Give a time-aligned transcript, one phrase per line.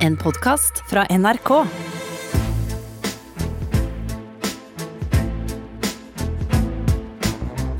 [0.00, 1.48] En podkast fra NRK.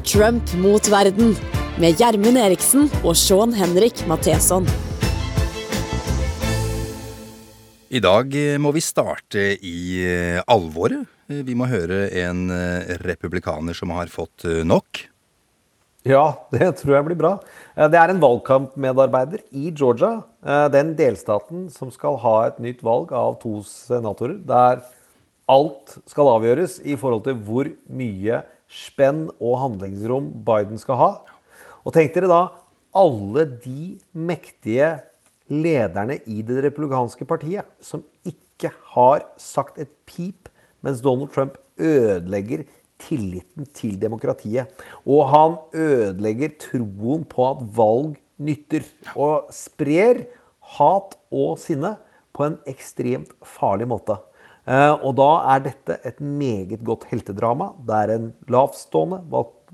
[0.04, 1.32] Trump mot verden
[1.80, 4.68] med Gjermund Eriksen og Sean Henrik Matheson.
[7.88, 11.08] I dag eh, må vi starte i eh, alvoret.
[11.32, 12.52] Eh, Vi må høre en
[13.00, 15.06] republikaner som har fått nok.
[16.08, 17.32] Ja, det tror jeg blir bra.
[17.76, 22.80] Eh, Det er en valgkampmedarbeider i Georgia, eh, den delstaten som skal ha et nytt
[22.82, 24.80] valg av to senatorer, der
[25.48, 31.10] alt skal avgjøres i forhold til hvor mye spenn og handlingsrom Biden skal ha.
[31.84, 32.40] Og tenk dere da
[32.94, 35.02] alle de mektige
[35.50, 40.48] lederne i det republikanske partiet som ikke har sagt et pip
[40.82, 42.64] mens Donald Trump ødelegger
[43.00, 44.70] tilliten til demokratiet.
[45.06, 48.86] Og han ødelegger troen på at valg nytter.
[49.16, 50.26] Og sprer
[50.78, 51.96] hat og sinne
[52.36, 54.16] på en ekstremt farlig måte.
[54.68, 59.22] Eh, Og da er dette et meget godt heltedrama, der en lavtstående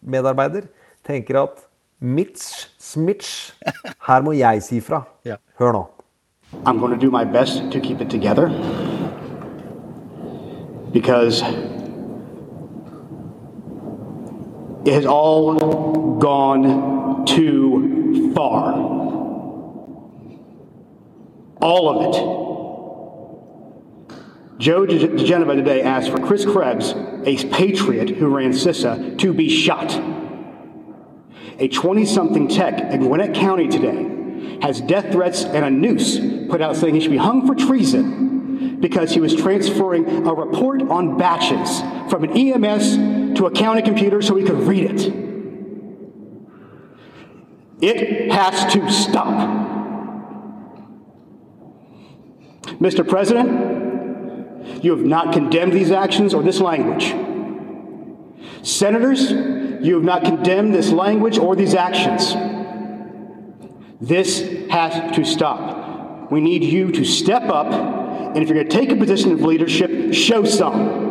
[0.03, 0.69] medarbeider
[1.05, 1.67] tenker at
[2.01, 3.55] Mitch, Smitch,
[4.07, 5.03] her må jeg si fra.
[5.59, 5.87] Hør nå.
[6.65, 8.49] I'm going to do my best to keep it together
[10.93, 11.43] because
[14.93, 18.73] has all gone too far.
[21.61, 22.47] All of it.
[24.59, 29.49] Joe De- DeGeneva today asked for Chris Krebs, a patriot who ran CISA, to be
[29.51, 30.01] shot.
[31.59, 36.61] A 20 something tech in Gwinnett County today has death threats and a noose put
[36.61, 41.19] out saying he should be hung for treason because he was transferring a report on
[41.19, 42.97] batches from an EMS
[43.37, 45.13] to a county computer so he could read it.
[47.81, 49.27] It has to stop.
[52.81, 53.07] Mr.
[53.07, 57.15] President, you have not condemned these actions or this language.
[58.63, 59.31] Senators,
[59.85, 62.35] you have not condemned this language or these actions.
[64.01, 64.41] This
[64.71, 66.31] has to stop.
[66.31, 69.43] We need you to step up, and if you're going to take a position of
[69.43, 71.06] leadership, show some.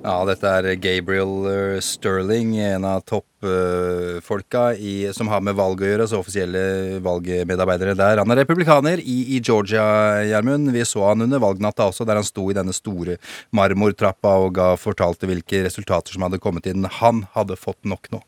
[0.00, 5.90] Ja, dette er Gabriel eh, Sterling, en av toppfolka uh, som har med valg å
[5.90, 8.22] gjøre, altså offisielle valgmedarbeidere der.
[8.22, 9.84] Han er republikaner i, i Georgia,
[10.24, 10.72] Gjermund.
[10.72, 13.18] Vi så han under valgnatta også, der han sto i denne store
[13.52, 16.88] marmortrappa og ga, fortalte hvilke resultater som hadde kommet inn.
[17.02, 18.24] Han hadde fått nok nå.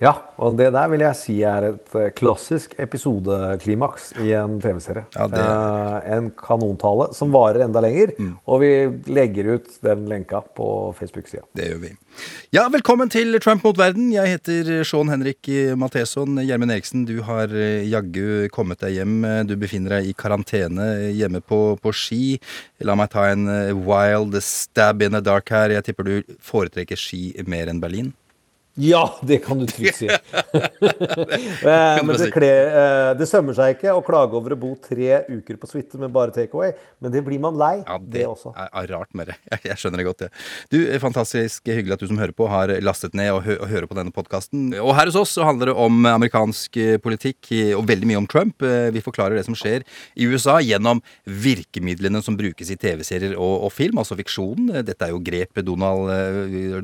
[0.00, 5.02] Ja, og det der vil jeg si er et eh, klassisk episodeklimaks i en TV-serie.
[5.12, 8.14] Ja, det- eh, en kanontale som varer enda lenger,
[8.48, 8.70] og vi
[9.12, 11.42] legger ut den lenka på Facebook-sida.
[11.54, 11.90] Det gjør vi.
[12.50, 14.10] Ja, velkommen til Trump mot verden.
[14.12, 15.46] Jeg heter Sean Henrik
[15.76, 16.36] Matheson.
[16.46, 19.20] Gjermund Eriksen, du har eh, jaggu kommet deg hjem.
[19.46, 22.40] Du befinner deg i karantene hjemme på, på ski.
[22.80, 25.68] La meg ta en eh, wild stab in the dark her.
[25.76, 28.14] Jeg tipper du foretrekker ski mer enn Berlin?
[28.74, 30.10] Ja, det kan du trygt si.
[31.60, 35.20] Eh, men det, kler, eh, det sømmer seg ikke å klage over å bo tre
[35.28, 36.72] uker på suite med bare takeaway,
[37.02, 37.82] men det blir man lei.
[37.82, 38.52] Ja, det, også.
[38.56, 39.36] er, rart med det.
[39.50, 40.28] Jeg, jeg skjønner det godt, det.
[40.72, 43.88] Du, fantastisk hyggelig at du som hører på, har lastet ned og, hø og hører
[43.90, 44.70] på denne podkasten.
[44.80, 48.28] Og her hos oss så handler det om amerikansk eh, politikk og veldig mye om
[48.30, 48.64] Trump.
[48.94, 53.74] Vi forklarer det som skjer i USA gjennom virkemidlene som brukes i TV-serier og, og
[53.74, 54.72] film, altså fiksjonen.
[54.86, 56.10] Dette er jo grep Donald,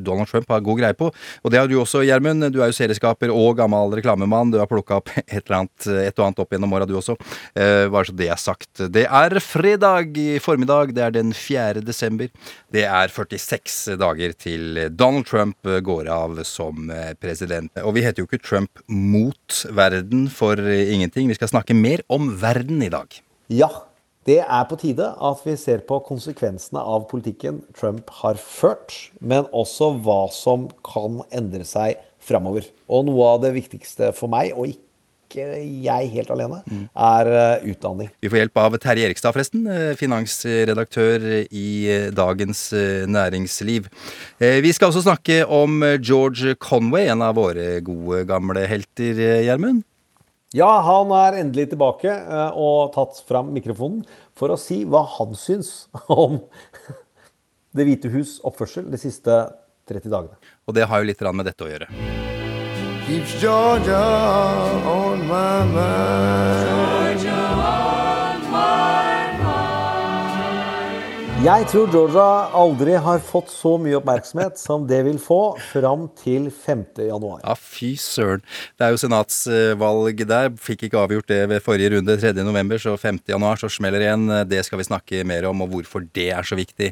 [0.05, 1.11] Donald Trump har god greie på.
[1.43, 2.49] Og det har du også, Gjermund.
[2.55, 4.53] Du er jo serieskaper og gammel reklamemann.
[4.53, 7.17] Du har plukka opp et, eller annet, et og annet opp gjennom åra, du også.
[7.55, 8.85] Eh, bare så det er sagt.
[8.93, 10.95] Det er fredag i formiddag.
[10.97, 11.85] Det er den 4.
[11.87, 12.31] desember.
[12.73, 17.73] Det er 46 dager til Donald Trump går av som eh, president.
[17.85, 21.29] Og vi heter jo ikke Trump mot verden for eh, ingenting.
[21.31, 23.21] Vi skal snakke mer om verden i dag.
[23.53, 23.71] Ja,
[24.27, 29.47] det er på tide at vi ser på konsekvensene av politikken Trump har ført, men
[29.55, 32.67] også hva som kan endre seg framover.
[32.91, 34.83] Og noe av det viktigste for meg, og ikke
[35.83, 36.61] jeg helt alene,
[36.95, 38.11] er eh, utdanning.
[38.23, 39.67] Vi får hjelp av Terje Erikstad, forresten.
[39.71, 42.69] eh, Finansredaktør i eh, Dagens
[43.11, 43.91] Næringsliv.
[44.39, 49.85] Vi skal også snakke om George Conway, en av våre gode, gamle helter, Gjermund.
[50.55, 52.13] Ja, han er endelig tilbake
[52.57, 54.05] og tatt fram mikrofonen
[54.37, 56.41] for å si hva han syns om
[57.77, 59.33] Det hvite hus' oppførsel de siste
[59.87, 60.39] 30 dagene.
[60.65, 61.91] Og det har jo litt med dette å gjøre.
[63.07, 64.01] Keeps Georgia
[64.83, 67.46] on my mind.
[71.47, 72.23] Jeg tror Georgia
[72.59, 76.81] aldri har fått så mye oppmerksomhet som det vil få fram til 5.
[77.07, 77.45] januar.
[77.45, 78.43] Ja, fy søren.
[78.75, 80.49] Det er jo senatsvalg der.
[80.59, 82.33] Fikk ikke avgjort det ved forrige runde 3.
[82.41, 83.21] november, så 5.
[83.31, 84.27] januar så smeller det igjen.
[84.51, 86.91] Det skal vi snakke mer om, og hvorfor det er så viktig.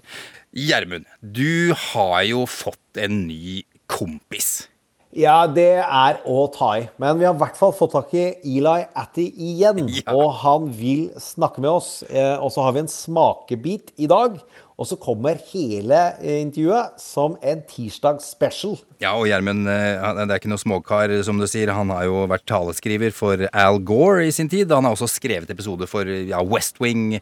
[0.55, 4.69] Gjermund, du har jo fått en ny kompis.
[5.15, 6.89] Ja, det er å ta i.
[6.99, 8.27] Men vi har i hvert fall fått tak i
[8.57, 9.87] Eli Atti igjen.
[10.05, 10.13] Ja.
[10.17, 12.03] Og han vil snakke med oss.
[12.11, 14.41] Eh, Og så har vi en smakebit i dag.
[14.75, 18.75] Og så kommer hele eh, intervjuet som en tirsdags special.
[18.99, 21.71] Ja, og Gjermund, eh, det er ikke noe småkar, som du sier.
[21.77, 24.75] Han har jo vært taleskriver for Al Gore i sin tid.
[24.75, 27.21] Han har også skrevet episoder for ja, West Wing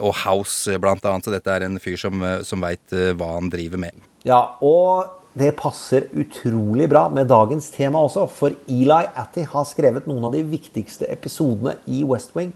[0.00, 1.28] og House, blant annet.
[1.28, 4.02] Så dette er en fyr som, som veit hva han driver med.
[4.26, 10.06] Ja, og det passer utrolig bra med dagens tema også, for Eli Atty har skrevet
[10.08, 12.52] noen av de viktigste episodene i West Wing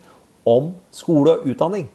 [0.48, 1.88] om skole og utdanning.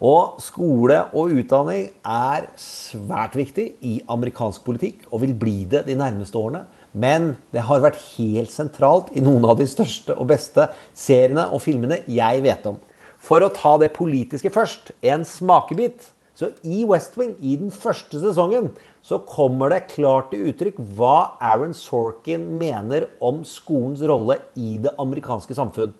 [0.00, 5.98] Og skole og utdanning er svært viktig i amerikansk politikk, og vil bli det de
[5.98, 6.64] nærmeste årene.
[6.92, 11.62] Men det har vært helt sentralt i noen av de største og beste seriene og
[11.66, 12.80] filmene jeg vet om.
[13.20, 16.08] For å ta det politiske først, en smakebit.
[16.40, 18.70] Så i West Wing, i den første sesongen,
[19.04, 24.94] så kommer det klart til uttrykk hva Aaron Sorkin mener om skolens rolle i det
[25.02, 25.92] amerikanske samfunn.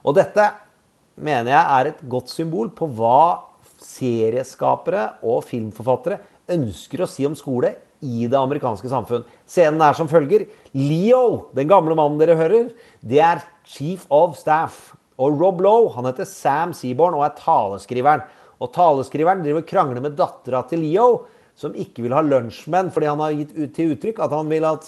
[0.00, 0.48] Og dette
[1.20, 3.44] mener jeg er et godt symbol på hva
[3.84, 6.22] serieskapere og filmforfattere
[6.56, 9.26] ønsker å si om skole i det amerikanske samfunn.
[9.44, 10.48] Scenen er som følger.
[10.72, 12.72] Leo, den gamle mannen dere hører,
[13.04, 14.94] det er chief of staff.
[15.20, 18.24] Og Rob Lowe, han heter Sam Seaborn og er taleskriveren.
[18.62, 21.24] Og taleskriveren driver krangler med dattera til Leo,
[21.58, 24.64] som ikke vil ha lunsjmenn fordi han har gitt ut til uttrykk at han vil
[24.70, 24.86] at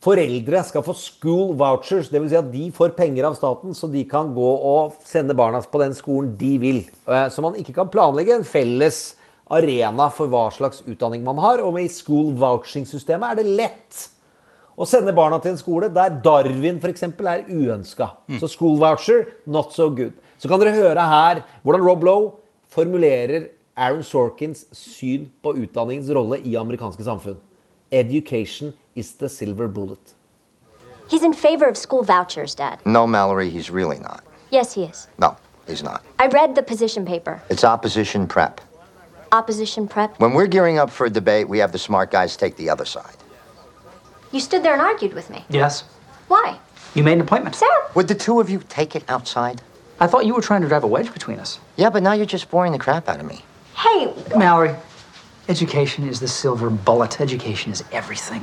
[0.00, 2.08] foreldre skal få school vouchers.
[2.08, 2.30] Dvs.
[2.32, 5.82] Si at de får penger av staten, så de kan gå og sende barna på
[5.82, 6.78] den skolen de vil.
[7.06, 9.16] Eh, Så man ikke kan planlegge en felles
[9.50, 11.60] arena for hva slags utdanning man har.
[11.60, 14.06] Og i school vouching-systemet er det lett
[14.80, 17.02] å sende barna til en skole der Darwin f.eks.
[17.02, 18.10] er uønska.
[18.40, 20.14] Så school voucher, not so good.
[20.40, 22.30] Så kan dere høre her hvordan Rob Lowe
[22.72, 27.36] formulerer Aaron Sorkins syn på utdanningens rolle i amerikanske samfunn.
[27.92, 30.14] Education is the silver bullet.
[31.10, 32.78] He's in favor of school vouchers, Dad.
[32.84, 34.22] No, Mallory, he's really not.
[34.52, 35.08] Yes, he is.
[35.18, 36.00] No, he's not.
[36.18, 37.40] I read the position paper.
[37.50, 38.60] It's opposition prep.
[39.32, 40.18] Opposition prep.
[40.20, 42.84] When we're gearing up for a debate, we have the smart guys take the other
[42.84, 43.16] side.
[44.32, 45.44] You stood there and argued with me.
[45.50, 45.84] Yes.
[46.28, 46.58] Why?
[46.94, 47.56] You made an appointment.
[47.56, 47.90] Sarah!
[47.94, 49.60] Would the two of you take it outside?
[50.00, 51.60] I thought you were trying to drive a wedge between us.
[51.76, 53.44] Yeah, but now you're just boring the crap out of me.
[53.76, 54.74] Hey, Mallory,
[55.48, 57.20] education is the silver bullet.
[57.20, 58.42] Education is everything.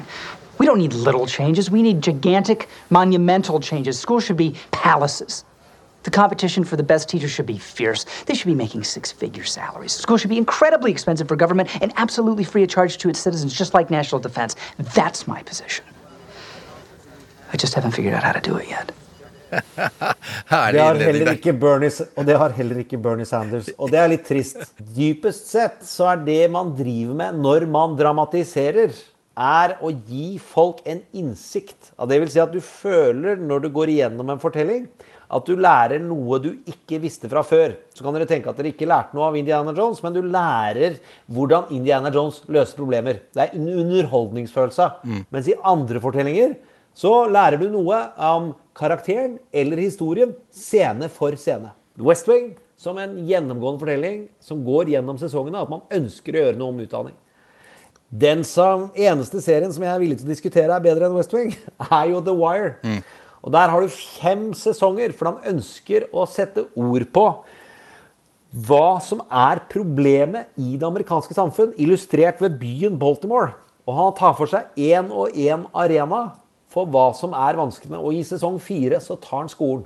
[0.60, 1.70] We don't need little changes.
[1.72, 4.00] We need gigantic, monumental changes.
[4.00, 5.44] Schools should be palaces.
[6.04, 8.06] The competition for the best teachers should be fierce.
[8.26, 9.92] They should be making six figure salaries.
[9.92, 13.54] Schools should be incredibly expensive for government and absolutely free of charge to its citizens,
[13.54, 14.56] just like national defense.
[14.78, 15.84] That's my position.
[17.52, 18.92] I just haven't figured out how to do it yet.
[20.52, 21.38] Herlig innledning heller der.
[21.38, 23.70] ikke Bernie, og det har heller ikke Bernie Sanders.
[23.78, 24.64] Og det er litt trist.
[24.96, 28.96] Dypest sett så er det man driver med når man dramatiserer,
[29.38, 31.92] er å gi folk en innsikt.
[32.10, 34.88] Det vil si at du føler når du går igjennom en fortelling,
[35.28, 37.76] at du lærer noe du ikke visste fra før.
[37.94, 40.98] Så kan dere tenke at dere ikke lærte noe av Indiana Jones, men du lærer
[41.36, 43.20] hvordan Indiana Jones løser problemer.
[43.36, 44.90] Det er en underholdningsfølelse.
[45.36, 46.56] Mens i andre fortellinger
[46.98, 48.00] så lærer du noe
[48.32, 51.74] om karakteren eller historien scene for scene.
[51.98, 56.60] West Wing som en gjennomgående fortelling som går gjennom sesongene, at man ønsker å gjøre
[56.60, 57.16] noe om utdanning.
[58.08, 61.34] Den som, eneste serien som jeg er villig til å diskutere er bedre enn West
[61.36, 61.56] Wing,
[61.90, 63.00] er jo The Wire.
[63.42, 67.28] Og der har du fem sesonger, for han ønsker å sette ord på
[68.68, 73.58] hva som er problemet i det amerikanske samfunn, illustrert ved byen Baltimore.
[73.88, 76.22] Og han tar for seg én og én arena
[76.78, 78.00] for hva som er vanskene.
[78.00, 79.86] Og i sesong fire så tar han skolen.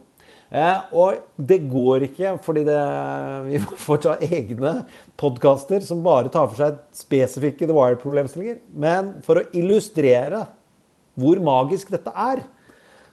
[0.51, 2.79] Eh, og det går ikke, fordi det,
[3.47, 4.73] vi får ta egne
[5.19, 8.59] podkaster som bare tar for seg spesifikke The Wire-problemstillinger.
[8.75, 10.45] Men for å illustrere
[11.19, 12.43] hvor magisk dette er,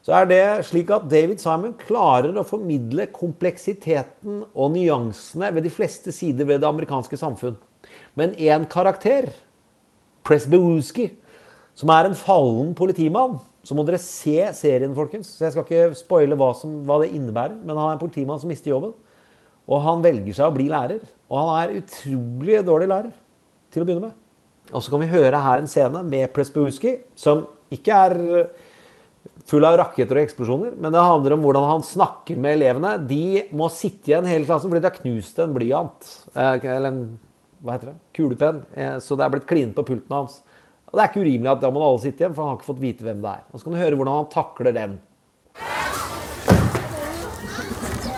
[0.03, 5.73] så er det slik at David Simon klarer å formidle kompleksiteten og nyansene ved de
[5.75, 7.59] fleste sider ved det amerikanske samfunn.
[8.19, 9.29] Men én karakter,
[10.27, 11.11] Presbewuski,
[11.79, 15.33] som er en fallen politimann Så må dere se serien, folkens.
[15.35, 17.59] Så jeg skal ikke spoile hva, som, hva det innebærer.
[17.59, 18.95] Men han er en politimann som mister jobben.
[19.69, 21.03] Og han velger seg å bli lærer.
[21.29, 23.13] Og han er utrolig dårlig lærer
[23.75, 24.17] til å begynne med.
[24.73, 28.19] Og så kan vi høre her en scene med Presbewuski, som ikke er
[29.49, 32.95] full av raketter og eksplosjoner, men det handler om hvordan han snakker med elevene.
[33.09, 36.11] De må sitte igjen hele klassen fordi de har knust en blyant.
[36.35, 37.01] eh, Eller en
[37.65, 40.37] hva heter det, kulepenn, eh, så det er blitt klinet på pulten hans.
[40.89, 42.71] Og Det er ikke urimelig at da må alle sitte igjen, for han har ikke
[42.71, 43.43] fått vite hvem det er.
[43.53, 45.01] Og Så kan du høre hvordan han takler den.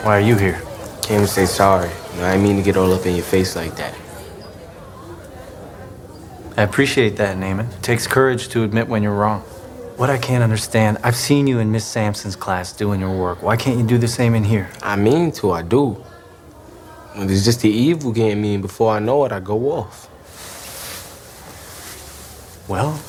[0.04, 0.56] Why are you here?
[1.02, 1.90] Came to say sorry.
[2.14, 3.94] You know, I didn't mean to get all up in your face like that.
[6.56, 7.66] I appreciate that, Naaman.
[7.66, 9.40] It takes courage to admit when you're wrong.
[9.96, 13.42] What I can't understand, I've seen you in Miss Sampson's class doing your work.
[13.42, 14.68] Why can't you do the same in here?
[14.82, 15.96] I mean to, I do.
[17.14, 20.09] When it's just the evil getting me, and before I know it, I go off.
[22.70, 23.00] Well,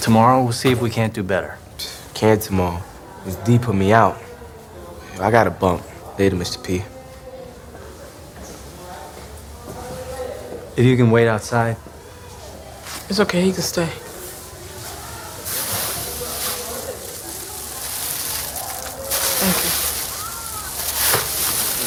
[0.00, 1.56] tomorrow we'll see if we can't do better.
[2.12, 2.82] Can't tomorrow.
[3.24, 4.20] It's D put me out.
[5.20, 5.84] I got a bump.
[6.18, 6.60] Later, Mr.
[6.60, 6.82] P.
[10.76, 11.76] If you can wait outside.
[13.08, 13.86] It's okay, he can stay.
[19.38, 19.54] Thank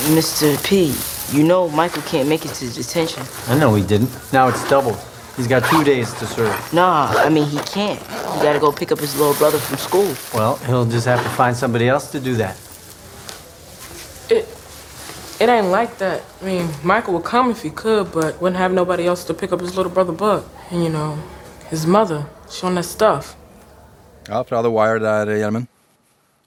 [0.07, 0.15] you.
[0.15, 0.63] Mr.
[0.63, 0.95] P,
[1.37, 3.23] you know Michael can't make it to detention.
[3.49, 4.09] I know he didn't.
[4.31, 4.97] Now it's doubled.
[5.35, 6.73] He's got two days to serve.
[6.73, 7.99] Nah, I mean, he can't.
[7.99, 10.13] He gotta go pick up his little brother from school.
[10.33, 12.55] Well, he'll just have to find somebody else to do that.
[14.29, 14.47] It
[15.39, 16.21] it ain't like that.
[16.41, 19.51] I mean, Michael would come if he could, but wouldn't have nobody else to pick
[19.51, 20.45] up his little brother Buck.
[20.69, 21.17] And you know,
[21.69, 23.35] his mother, she on that stuff.
[24.27, 25.67] Ja, fra The Wire der, Gjermund.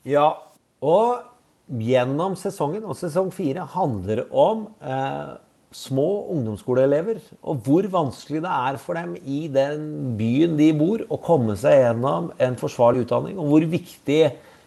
[0.04, 0.38] Ja,
[0.80, 1.18] og
[1.66, 5.34] gjennom sesongen, og sesong fire, handler om eh,
[5.76, 7.20] små ungdomsskoleelever.
[7.44, 11.82] Og hvor vanskelig det er for dem i den byen de bor, å komme seg
[11.82, 13.36] gjennom en forsvarlig utdanning.
[13.40, 14.20] Og hvor viktig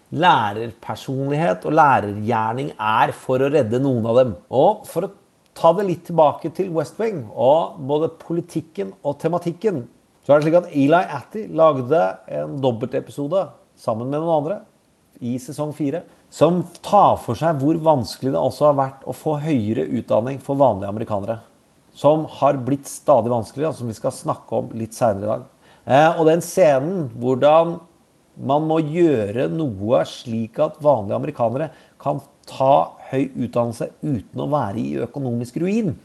[0.10, 4.36] lærerpersonlighet og lærergjerning er for å redde noen av dem.
[4.50, 5.14] Og for å
[5.60, 9.84] ta det litt tilbake til West Wing, og både politikken og tematikken,
[10.24, 12.00] så er det slik at Eli Atty lagde
[12.40, 13.48] en dobbeltepisode
[13.80, 14.60] sammen med noen andre
[15.26, 19.38] i sesong fire, som tar for seg hvor vanskelig det også har vært å få
[19.42, 21.40] høyere utdanning for vanlige amerikanere.
[21.98, 25.48] Som har blitt stadig vanskeligere, og som vi skal snakke om litt seinere i dag.
[25.90, 27.80] Eh, og den scenen hvordan
[28.40, 34.80] man må gjøre noe slik at vanlige amerikanere kan ta høy utdannelse uten å være
[34.80, 35.96] i økonomisk ruin,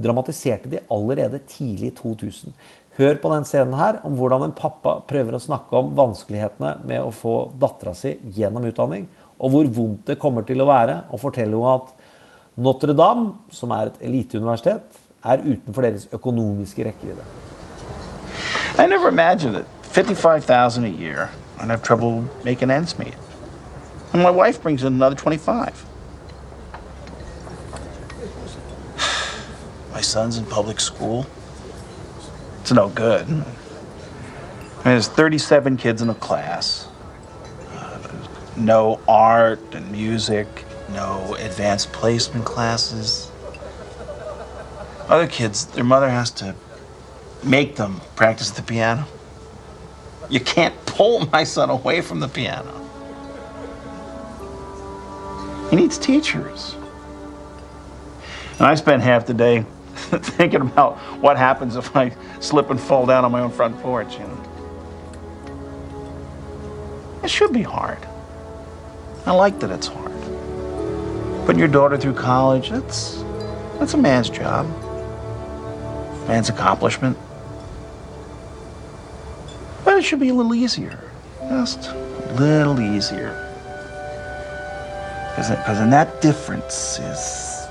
[0.00, 2.54] dramatiserte de allerede tidlig i 2000.
[2.98, 7.04] Hør på den scenen her om hvordan en pappa prøver å snakke om vanskelighetene med
[7.04, 9.06] å få dattera si gjennom utdanning,
[9.40, 11.94] og hvor vondt det kommer til å være å fortelle henne at
[12.60, 17.24] Notre-Dame, som er et eliteuniversitet, er utenfor deres økonomiske rekkevidde.
[18.78, 19.66] I never imagined it.
[19.82, 23.14] 55,000 a year I'd have trouble making ends meet.
[24.12, 25.86] And my wife brings in another 25.
[29.92, 31.26] My son's in public school.
[32.60, 33.26] It's no good.
[33.26, 33.44] I mean,
[34.84, 36.89] there's 37 kids in a class.
[38.60, 40.46] No art and music,
[40.90, 43.30] no advanced placement classes.
[45.08, 46.54] Other kids, their mother has to
[47.42, 49.06] make them practice the piano.
[50.28, 52.76] You can't pull my son away from the piano.
[55.70, 56.74] He needs teachers.
[58.58, 59.64] And I spent half the day
[59.94, 64.12] thinking about what happens if I slip and fall down on my own front porch,
[64.12, 64.36] you know.
[67.24, 68.06] It should be hard.
[69.26, 70.10] I like that it's hard.
[71.46, 73.22] Putting your daughter through college, that's
[73.78, 74.66] that's a man's job.
[76.28, 77.16] Man's accomplishment.
[79.84, 80.98] But it should be a little easier.
[81.48, 83.32] Just a little easier.
[85.36, 87.66] Because in that difference is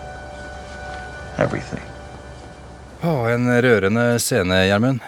[1.37, 1.83] everything.
[3.03, 4.99] Oh, en rørende scene, Gjermund.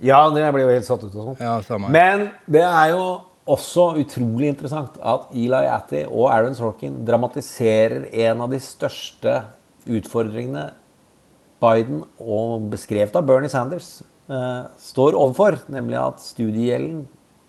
[0.00, 1.40] Ja, det ble jo helt satt ut og sånn.
[1.40, 1.78] Ja.
[1.88, 3.04] Men det er jo
[3.48, 9.40] også utrolig interessant at Eli Atty og Aaron Sorkin dramatiserer en av de største
[9.88, 10.68] utfordringene
[11.58, 15.58] Biden, og beskrevet av Bernie Sanders, eh, står overfor.
[15.68, 17.06] Nemlig at studiegjelden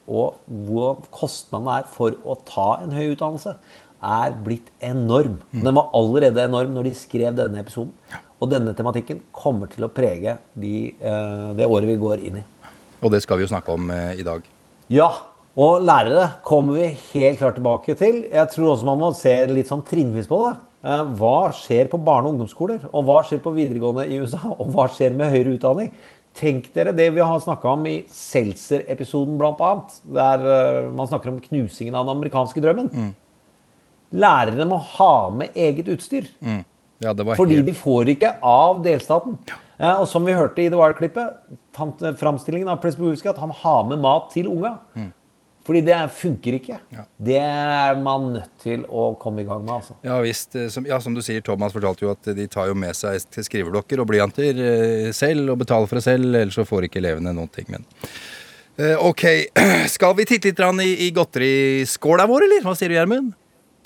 [0.10, 3.54] og hvor kostnadene er for å ta en høy utdannelse,
[4.00, 5.38] er blitt enorm.
[5.52, 7.94] Den var allerede enorm når de skrev denne episoden.
[8.40, 12.44] Og denne tematikken kommer til å prege de, eh, det året vi går inn i.
[13.04, 14.42] Og det skal vi jo snakke om eh, i dag.
[14.90, 15.12] Ja,
[15.60, 18.22] og lærere kommer vi helt klart tilbake til.
[18.32, 20.54] Jeg tror også man må se litt sånn trinnvis på det.
[20.88, 22.86] Eh, Hva skjer på barne- og ungdomsskoler?
[22.94, 24.40] Og hva skjer på videregående i USA?
[24.56, 25.92] Og hva skjer med høyere utdanning?
[26.40, 29.72] Tenk dere det vi har snakka om i Seltzer-episoden, bl.a.
[30.16, 33.12] Der eh, man snakker om knusingen av den amerikanske drømmen.
[34.16, 36.30] Lærere må ha med eget utstyr.
[36.42, 36.64] Mm.
[37.04, 39.38] Ja, det var Fordi de får ikke av delstaten.
[39.80, 39.94] Ja.
[40.02, 41.38] og som vi hørte i The Wire-klippet,
[42.20, 44.78] framstillingen av Presbowski at han har med mat til unga.
[44.96, 45.14] Mm.
[45.68, 46.78] Fordi det funker ikke.
[47.22, 49.98] Det er man nødt til å komme i gang med, altså.
[50.08, 50.56] Ja visst.
[50.56, 53.20] eh, Som, ja, som du sier, Thomas fortalte jo at de tar jo med seg
[53.46, 57.36] skriveblokker og blyanter eh, selv og betaler for det selv, ellers så får ikke elevene
[57.38, 57.70] noen ting.
[57.70, 57.86] Men
[58.80, 59.22] Eh, ok,
[59.92, 62.62] skal vi titte litt i, i godteriskåla vår, eller?
[62.64, 63.34] Hva sier du, Gjermund?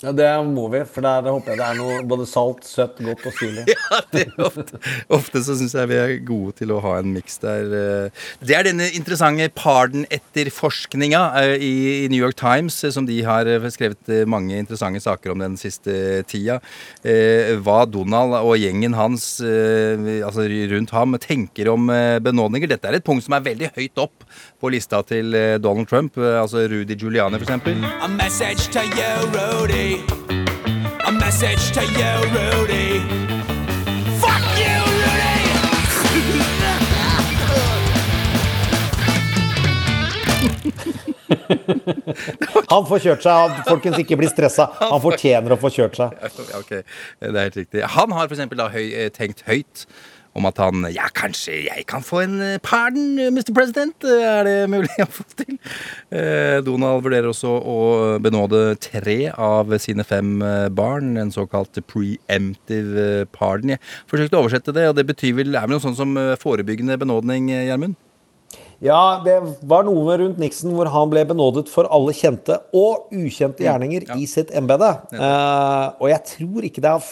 [0.04, 3.24] Ja, Det må vi, for der håper jeg det er noe både salt, søtt, godt
[3.30, 3.64] og syrlig.
[3.74, 4.00] Ja,
[4.46, 4.78] ofte,
[5.12, 7.70] ofte så syns jeg vi er gode til å ha en miks der.
[7.78, 8.24] eh.
[8.44, 11.72] Det er denne interessante pardon-etterforskninga eh, i
[12.12, 16.60] New York Times, eh, som de har skrevet mange interessante saker om den siste tida.
[17.04, 21.88] Hva Donald og gjengen hans, altså rundt ham, tenker om
[22.24, 22.70] benådninger.
[22.70, 24.26] Dette er et punkt som er veldig høyt opp
[24.64, 27.50] på lista til eh, Donald Trump, eh, altså Rudy Giuliani f.eks.
[27.50, 30.00] A message to you, Rudy.
[31.04, 32.88] A message to you, Rudy.
[34.22, 35.34] Fuck you, Rudy!
[42.72, 44.68] Han får kjørt seg, han- folkens, ikke bli stressa.
[44.80, 46.08] Han fortjener å få kjørt seg.
[46.22, 46.28] Ja,
[46.60, 46.72] ok,
[47.20, 47.84] det er helt riktig.
[47.98, 49.84] Han har eksempel høy, eh, tenkt høyt
[50.34, 53.52] om at han Ja, kanskje jeg kan få en eh, pardon, eh, Mr.
[53.54, 54.04] President?
[54.04, 55.58] Er det mulig å få til?
[56.14, 57.78] Eh, Donald vurderer også å
[58.22, 61.14] benåde tre av sine fem eh, barn.
[61.20, 63.74] En såkalt preemptive eh, pardon.
[63.76, 66.34] Jeg forsøkte å oversette det, og det betyr vel er vel noe sånn som eh,
[66.40, 67.98] forebyggende benådning, eh, Gjermund?
[68.84, 73.64] Ja, det var noe rundt Nixon hvor han ble benådet for alle kjente og ukjente
[73.64, 74.90] gjerninger i sitt embete.
[75.14, 77.06] Eh, og jeg tror ikke det er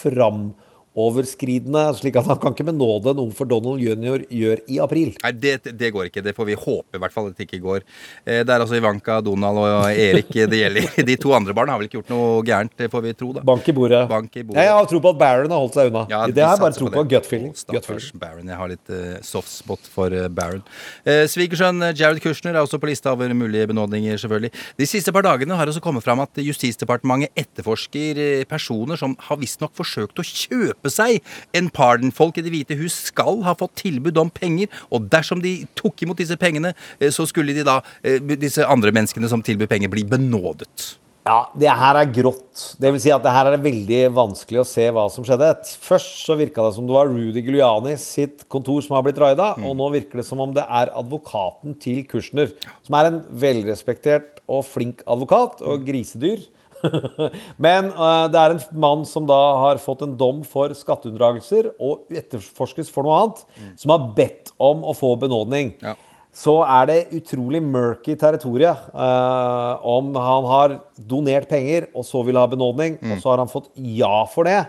[0.93, 4.23] framoverskridende, slik at han kan ikke benåde noe for Donald jr.
[4.29, 5.13] gjør i april.
[5.23, 6.23] Nei, det, det går ikke.
[6.25, 7.83] Det får vi håpe i hvert fall at det ikke går.
[8.25, 10.87] Eh, Det er altså Ivanka, Donald og Erik det gjelder.
[11.09, 13.43] De to andre barna har vel ikke gjort noe gærent, det får vi tro, da.
[13.45, 14.03] Bank i bordet.
[14.09, 14.63] Bank i bordet.
[14.63, 16.05] Jeg har tro på at Barron har holdt seg unna.
[16.11, 16.95] Ja, det er bare tro på.
[16.97, 17.53] på Gut feeling.
[17.57, 18.47] Stakkars Baron.
[18.49, 20.63] Jeg har litt uh, soft spot for uh, Barron.
[21.07, 24.53] Uh, Svigersønn Jared Kushner er også på lista over mulige benådninger, selvfølgelig.
[24.79, 29.39] De siste par dagene har det også kommet fram at Justisdepartementet etterforsker personer som har
[29.41, 31.21] visstnok forsøkt å kjøpe seg
[31.53, 32.11] en pardon.
[32.11, 36.03] Folk i Det hvite hus skal ha fått tilbud om penger, og dersom de tok
[36.03, 39.89] imot disse pengene, eh, så skulle de da, eh, disse andre menneskene som tilbyr penger,
[39.89, 40.97] bli benådet.
[41.23, 42.75] Ja, det her er grått.
[42.75, 45.53] Det vil si at det her er veldig vanskelig å se hva som skjedde.
[45.79, 49.53] Først så virka det som det var Rudy Giuliani sitt kontor som har blitt raida,
[49.63, 52.51] og nå virker det som om det er advokaten til Kushner,
[52.83, 56.43] som er en velrespektert og flink advokat, og grisedyr.
[57.65, 62.09] Men uh, det er en mann som da har fått en dom for skatteunndragelser og
[62.13, 63.45] etterforskes for noe annet,
[63.79, 65.75] som har bedt om å få benådning.
[66.33, 72.39] Så er det utrolig murky territoriet uh, om han har donert penger og så vil
[72.41, 74.63] ha benådning, og så har han fått ja for det.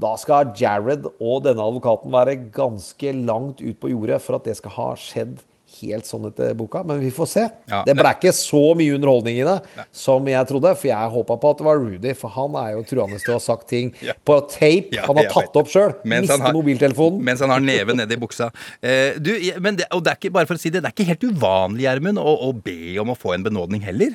[0.00, 4.56] Da skal Jared og denne advokaten være ganske langt ut på jordet for at det
[4.56, 5.36] skal ha skjedd
[5.80, 7.44] helt sånn etter boka, men vi får se.
[7.70, 9.56] Ja, det ble ikke så mye underholdning i det
[9.94, 12.82] som jeg trodde, for jeg håpa på at det var Rudy, for han er jo
[12.90, 13.92] truende til å ha sagt ting
[14.24, 15.94] på tape Ja, han har tatt opp sjøl.
[16.04, 17.22] Mens han mobiltelefonen.
[17.24, 18.50] Mens han har neven nedi buksa.
[18.82, 19.32] Eh, du,
[19.62, 21.24] men det, og det er ikke, bare for å si det, det er ikke helt
[21.32, 24.14] uvanlig, Gjermund, å, å be om å få en benådning heller.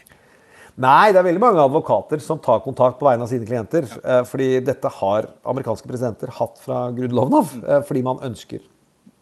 [0.77, 3.87] Nei, det er veldig mange advokater som tar kontakt på vegne av sine klienter.
[4.05, 7.53] eh, Fordi dette har amerikanske presidenter hatt fra grunnloven av.
[7.65, 8.61] eh, Fordi man ønsker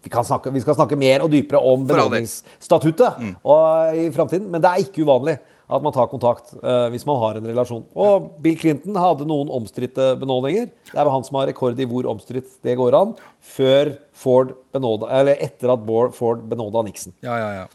[0.05, 4.61] vi, kan snakke, vi skal snakke mer og dypere om benådningsstatuttet og, i framtiden, men
[4.61, 7.85] det er ikke uvanlig at man tar kontakt uh, hvis man har en relasjon.
[7.97, 10.67] Og Bill Clinton hadde noen omstridte benådninger.
[10.91, 13.15] Det er jo han som har rekord i hvor omstridt det går an,
[13.55, 17.15] før Ford benåda, eller etter at Ford benåda Nixon.
[17.25, 17.65] Ja, ja, ja.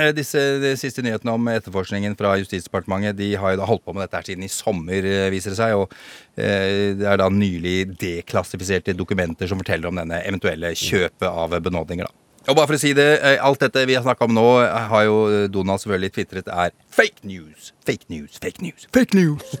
[0.00, 3.94] Eh, disse de siste nyhetene om etterforskningen fra Justisdepartementet De har jo da holdt på
[3.94, 5.74] med dette her siden i sommer, eh, viser det seg.
[5.78, 5.92] Og
[6.38, 12.06] eh, det er da nylig deklassifiserte dokumenter som forteller om denne eventuelle kjøpet av benådninger.
[12.06, 12.20] da.
[12.48, 14.88] Og bare for å si det, eh, Alt dette vi har snakka om nå, eh,
[14.88, 17.72] har jo Donald selvfølgelig tvitret er fake news.
[17.84, 19.56] Fake news, fake news, fake news.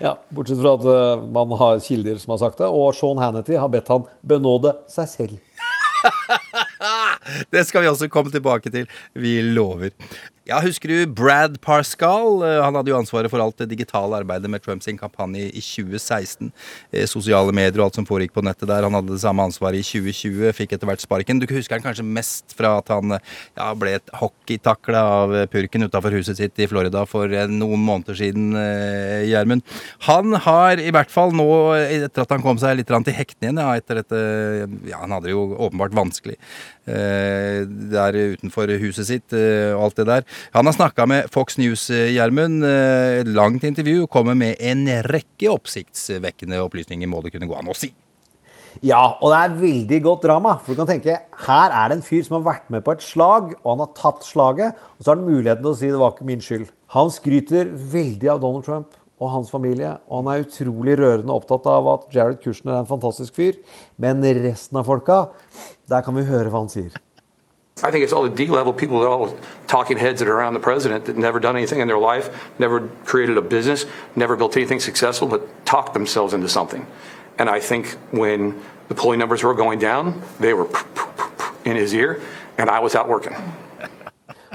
[0.00, 3.56] Ja, Bortsett fra at eh, man har kilder som har sagt det, og Sean Hannity
[3.58, 5.38] har bedt han benåde seg selv.
[7.52, 8.88] Det skal vi også komme tilbake til.
[9.14, 9.90] Vi lover.
[10.48, 12.40] Ja, Husker du Brad Parscale?
[12.40, 16.48] Eh, Han hadde jo ansvaret for alt det digitale arbeidet med Trumps kampanje i 2016.
[16.90, 18.86] Eh, Sosiale medier og alt som foregikk på nettet der.
[18.86, 21.42] Han hadde det samme ansvaret i 2020, fikk etter hvert sparken.
[21.42, 26.16] Du husker han kanskje mest fra at han eh, ja, ble hockeytakla av purken utafor
[26.16, 28.56] huset sitt i Florida for noen måneder siden,
[29.28, 29.66] Gjermund.
[30.08, 31.44] Han har i hvert fall nå,
[31.76, 34.24] etter at han kom seg litt til hektene igjen, ja, etter dette
[34.88, 36.38] Ja, han hadde det jo åpenbart vanskelig
[36.88, 40.24] der utenfor huset sitt og alt det der.
[40.56, 42.64] Han har snakka med Fox News, eh, Gjermund.
[42.64, 44.06] Eh, langt intervju.
[44.06, 47.92] Kommer med en rekke oppsiktsvekkende opplysninger, må det kunne gå an å si.
[48.84, 50.58] Ja, og det er veldig godt drama.
[50.62, 53.02] For du kan tenke, Her er det en fyr som har vært med på et
[53.02, 54.74] slag, og han har tapt slaget.
[54.98, 56.68] Og så har han muligheten til å si det var ikke min skyld.
[56.94, 59.96] Han skryter veldig av Donald Trump og hans familie.
[60.08, 63.58] Og han er utrolig rørende opptatt av at Jared Kushner er en fantastisk fyr.
[63.98, 65.28] Men resten av folka,
[65.88, 66.94] der kan vi høre hva han sier.
[67.84, 70.60] I think it's all the D-level people, they're all talking heads that are around the
[70.60, 73.86] president that never done anything in their life, never created a business,
[74.16, 76.86] never built anything successful, but talked themselves into something.
[77.38, 80.68] And I think when the polling numbers were going down, they were
[81.64, 82.20] in his ear,
[82.56, 83.36] and I was out working.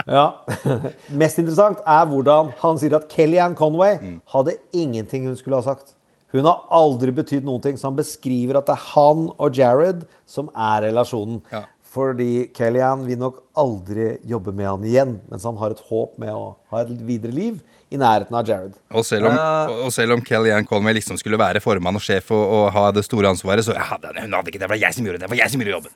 [0.08, 0.42] Ja.
[1.22, 4.00] Mest interessant er hvordan han sier at Kellyanne Conway
[4.34, 5.94] hadde ingenting hun skulle ha sagt.
[6.34, 10.08] Hun har aldri betydd noen ting, så han beskriver at det er han og Jared
[10.26, 11.44] som er relasjonen.
[11.94, 16.32] Fordi Kellyan vil nok aldri jobbe med han igjen, mens han har et håp med
[16.34, 17.60] å ha et videre liv
[17.94, 18.74] i nærheten av Jared.
[18.98, 22.32] Og selv om, uh, og selv om Kellyanne Colmay liksom skulle være formann og sjef
[22.34, 24.66] og, og ha det store ansvaret, så ja, det- hun hadde ikke det.
[24.66, 25.28] Det var jeg som gjorde det.
[25.28, 25.94] Det var jeg som gjorde jobben.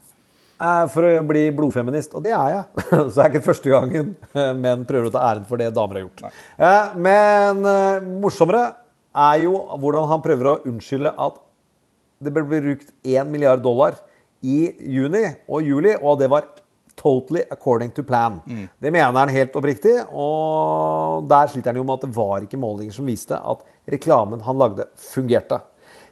[0.58, 2.86] Eh, For å bli blodfeminist, og det er jeg.
[2.94, 6.00] Så det er ikke første gangen eh, menn prøver å ta æren for det damer
[6.00, 6.28] har gjort.
[6.62, 7.66] Eh, Men
[8.22, 8.68] morsommere
[9.18, 11.42] er jo hvordan han prøver å unnskylde at
[12.22, 13.98] det ble brukt 1 milliard dollar
[14.42, 16.50] i juni og juli, og det var
[16.98, 18.40] totally according to plan.
[18.80, 22.60] Det mener han helt oppriktig, og der sliter han jo med at det var ikke
[22.62, 25.62] målinger som viste at reklamen han lagde, fungerte.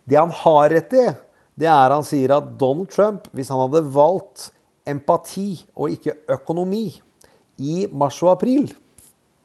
[0.06, 1.08] Det han har rett i,
[1.56, 4.52] det er han sier at Donald Trump, hvis han hadde valgt
[4.86, 7.02] empati og ikke økonomi
[7.58, 8.70] i mars og april,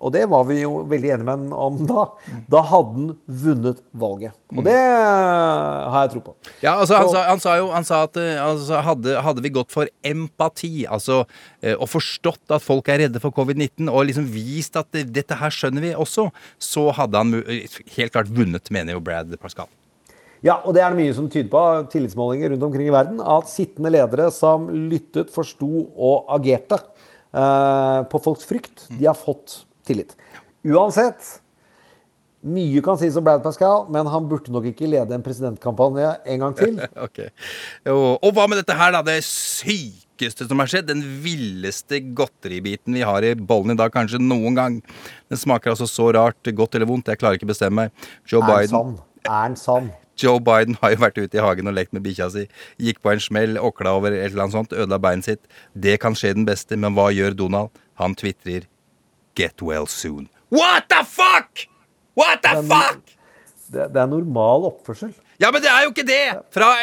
[0.00, 2.04] og det var vi jo veldig enige med ham om da,
[2.48, 3.10] da hadde han
[3.44, 4.32] vunnet valget.
[4.56, 6.34] Og det har jeg tro på.
[6.64, 9.42] Ja, altså han Så- sa, han sa jo han sa at eh, altså, hadde, hadde
[9.44, 11.24] vi gått for empati, altså
[11.62, 15.50] eh, og forstått at folk er redde for covid-19, og liksom vist at dette her
[15.54, 19.68] skjønner vi også, så hadde han eh, helt klart vunnet, mener jo Brad Pascal.
[20.42, 23.50] Ja, og det er det mye som tyder på, tillitsmålinger rundt omkring i verden, at
[23.52, 30.16] sittende ledere som lyttet, forsto og agerte eh, på folks frykt, de har fått tillit.
[30.66, 31.40] Uansett,
[32.40, 36.44] mye kan sies om Brad Pascal, men han burde nok ikke lede en presidentkampanje en
[36.44, 36.78] gang til.
[37.06, 37.28] okay.
[37.92, 39.02] Og, hva med dette her, da?
[39.04, 40.88] Det sykeste som har skjedd?
[40.88, 44.80] Den villeste godteribiten vi har i bollen i dag, kanskje noen gang.
[45.28, 48.08] Den smaker altså så rart, godt eller vondt, jeg klarer ikke å bestemme meg.
[48.28, 48.96] Joe Er Biden sann?
[49.26, 49.92] Er den sann?
[50.20, 52.46] Joe Biden har jo vært ute i hagen og lekt med bikkja si.
[52.80, 55.44] Gikk på en smell, åkla over et eller annet sånt, ødela beinet sitt.
[55.72, 57.72] Det kan skje den beste, men hva gjør Donald?
[58.00, 58.66] Han tvitrer
[59.34, 60.28] 'Get well soon'.
[60.50, 61.66] What the fuck?!
[62.16, 63.16] What the fuck?!
[63.70, 65.14] Det, det er normal oppførsel.
[65.40, 66.24] Ja, men det er jo ikke det!
[66.52, 66.74] Fra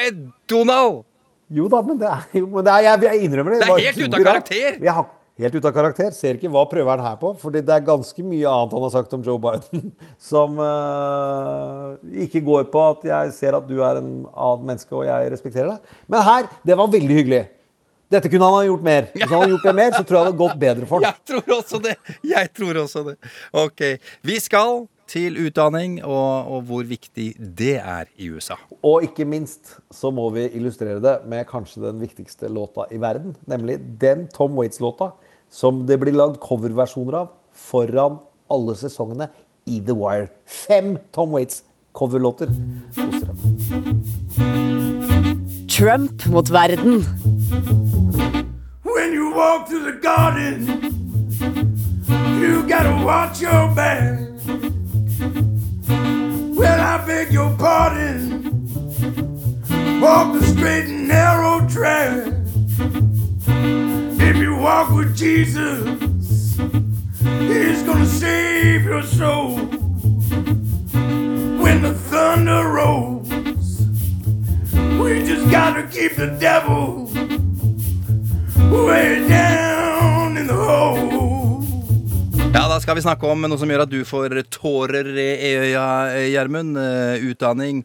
[0.50, 1.04] Donald!
[1.48, 3.62] Jo da, men det er jo men det er, jeg, jeg innrømmer det.
[3.64, 4.80] Det er helt ute av karakter.
[4.84, 5.06] Jeg har,
[5.44, 6.10] helt ute av karakter.
[6.16, 7.32] Ser ikke hva prøver han her på.
[7.40, 9.92] Fordi det er ganske mye annet han har sagt om Joe Biden
[10.30, 15.06] som uh, ikke går på at jeg ser at du er en annen menneske og
[15.08, 15.96] jeg respekterer deg.
[16.12, 17.44] Men her, det var veldig hyggelig.
[18.08, 19.08] Dette kunne han ha gjort mer.
[19.14, 21.08] Hvis han hadde gjort det mer, så tror jeg det hadde gått bedre for ham.
[21.08, 21.96] Jeg tror også det.
[22.24, 23.16] Jeg tror også det.
[23.64, 23.84] Ok.
[24.30, 27.28] Vi skal til utdanning og, og hvor viktig
[27.60, 28.58] det er i USA.
[28.80, 33.36] Og ikke minst så må vi illustrere det med kanskje den viktigste låta i verden.
[33.48, 35.12] Nemlig den Tom Waits-låta
[35.52, 38.20] som det blir lagd coverversjoner av foran
[38.52, 39.30] alle sesongene
[39.68, 40.30] i The Wire.
[40.48, 42.52] Fem Tom Waits-coverlåter.
[45.72, 47.04] Trump mot verden.
[49.38, 50.66] Walk through the garden,
[52.42, 54.20] you gotta watch your back.
[56.58, 58.50] Well, I beg your pardon.
[60.02, 62.34] Walk the straight and narrow track.
[64.20, 65.88] If you walk with Jesus,
[67.22, 69.58] He's gonna save your soul.
[71.62, 73.30] When the thunder rolls,
[75.00, 77.27] we just gotta keep the devil
[82.54, 85.88] Ja, Da skal vi snakke om noe som gjør at du får tårer i øya,
[86.34, 86.78] Gjermund.
[86.82, 87.84] Eh, Utdanning.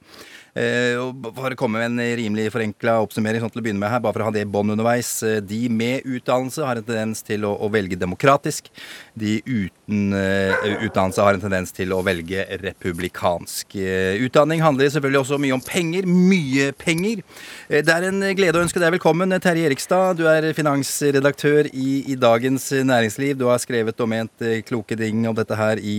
[0.53, 4.03] Eh, og å komme med en rimelig forenkla oppsummering sånn til å begynne med her,
[4.05, 5.23] bare for å ha det i bånn underveis.
[5.25, 8.69] Eh, De med utdannelse har en tendens til å, å velge demokratisk.
[9.15, 13.75] De uten eh, utdannelse har en tendens til å velge republikansk.
[13.77, 16.09] Eh, Utdanning handler selvfølgelig også mye om penger.
[16.09, 17.21] Mye penger.
[17.69, 20.17] Eh, Det er en glede å ønske deg velkommen, Terje Erikstad.
[20.17, 23.37] Du er finansredaktør i, i Dagens Næringsliv.
[23.37, 25.99] Du har skrevet og ment kloke ting om dette her i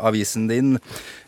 [0.00, 0.78] avisen din.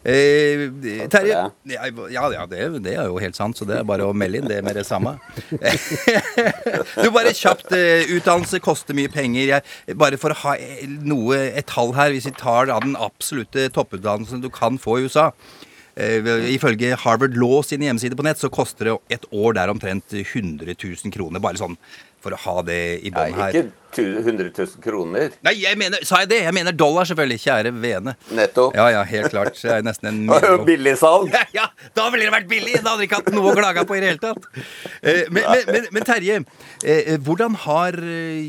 [0.07, 0.71] Eh,
[1.11, 1.91] Terje ja,
[2.33, 4.63] ja, det, det er jo helt sant, så det er bare å melde inn det
[4.65, 5.17] med det samme.
[7.03, 7.75] du, bare kjapt.
[8.17, 9.57] Utdannelse koster mye penger.
[9.57, 10.87] Jeg, bare for å ha eh,
[11.27, 15.07] noe, et tall her, hvis vi tar da den absolutte topputdannelsen du kan få i
[15.07, 15.31] USA.
[15.97, 20.13] Eh, ifølge Harvard Law sine hjemmesider på nett, så koster det et år der omtrent
[20.13, 21.43] 100 000 kroner.
[21.43, 21.79] Bare sånn
[22.27, 23.55] for å ha det i bånn her.
[23.55, 25.31] Ikke 100 000 kroner.
[25.47, 26.41] Nei, jeg mener, sa jeg det?
[26.43, 27.39] Jeg mener dollar, selvfølgelig.
[27.45, 28.17] Kjære vene.
[28.35, 28.75] Nettopp.
[28.77, 29.55] Ja, ja, helt klart.
[29.61, 31.31] Det er nesten en Det Billigsalg.
[31.33, 31.45] Ja.
[31.57, 32.75] Ja, da ville det vært billig!
[32.83, 34.49] Da hadde vi ikke hatt noe å klage på i det hele tatt.
[35.01, 36.41] Eh, Men, men, men, men Terje,
[36.85, 37.97] eh, hvordan har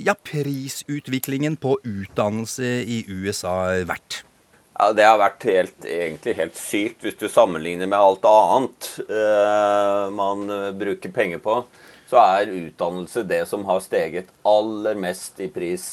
[0.03, 4.23] ja, prisutviklingen på utdannelse i USA vært?
[4.77, 10.03] Ja, Det har vært helt, egentlig helt sykt hvis du sammenligner med alt annet eh,
[10.13, 11.63] man eh, bruker penger på.
[12.07, 15.87] Så er utdannelse det som har steget aller mest i pris.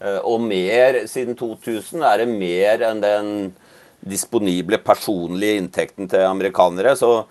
[0.00, 3.28] Eh, og mer siden 2000 er det mer enn den
[4.04, 6.96] disponible personlige inntekten til amerikanere.
[6.96, 7.26] Så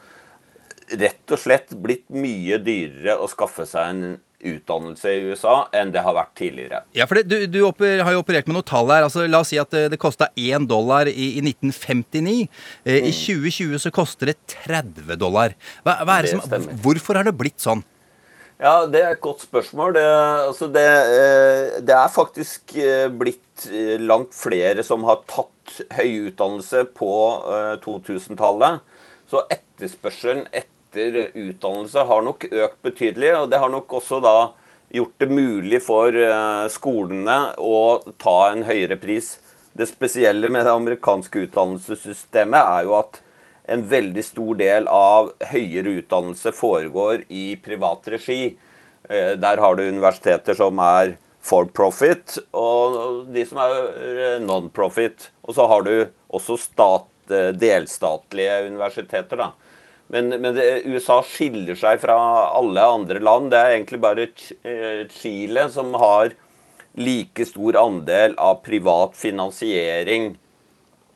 [0.93, 4.05] rett og slett blitt mye dyrere å skaffe seg en
[4.43, 6.81] utdannelse i USA enn det har vært tidligere.
[6.97, 9.05] Ja, for det, Du, du oper, har jo operert med noen tall her.
[9.07, 12.47] Altså, la oss si at det, det kosta 1 dollar i, i 1959.
[12.85, 13.07] Eh, Mm.
[13.09, 15.55] I 2020 så koster det 30 dollar.
[15.85, 16.43] Hva, hva det som,
[16.83, 17.81] hvorfor har det blitt sånn?
[18.61, 19.95] Ja, det er et godt spørsmål.
[19.97, 20.03] Det,
[20.47, 20.83] altså det,
[21.17, 27.09] eh, det er faktisk eh, blitt eh, langt flere som har tatt høy utdannelse på
[27.49, 28.83] eh, 2000-tallet.
[29.31, 33.31] Så etterspørselen etter utdannelse har nok økt betydelig.
[33.41, 34.37] Og det har nok også da
[34.93, 39.37] gjort det mulig for eh, skolene å ta en høyere pris.
[39.73, 43.17] Det spesielle med det amerikanske utdannelsessystemet er jo at
[43.73, 48.53] en veldig stor del av høyere utdannelse foregår i privat regi.
[49.09, 55.31] Eh, Der har du universiteter som er for profit, og de som er eh, non-profit.
[55.43, 55.95] Og så har du
[56.29, 57.09] også stat,
[57.57, 59.39] delstatlige universiteter.
[59.39, 59.51] da.
[60.07, 62.17] Men, men det, USA skiller seg fra
[62.53, 63.51] alle andre land.
[63.53, 66.35] Det er egentlig bare eh, Chile som har
[66.93, 70.35] like stor andel av privat finansiering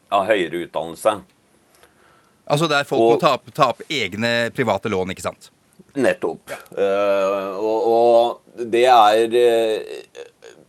[0.10, 1.19] av høyere utdannelse.
[2.47, 5.52] Altså Der folk må ta opp, ta opp egne private lån, ikke sant?
[5.97, 6.54] Nettopp.
[6.78, 10.04] Eh, og, og det er eh,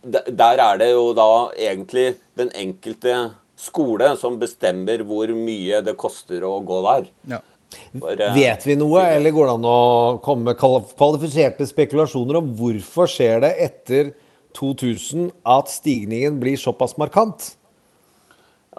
[0.03, 3.15] Der er det jo da egentlig den enkelte
[3.59, 7.09] skole som bestemmer hvor mye det koster å gå der.
[7.35, 7.41] Ja.
[7.69, 9.79] For, Vet vi noe, eller går det an å
[10.25, 14.11] komme med kvalifiserte spekulasjoner om hvorfor skjer det etter
[14.57, 17.51] 2000 at stigningen blir såpass markant?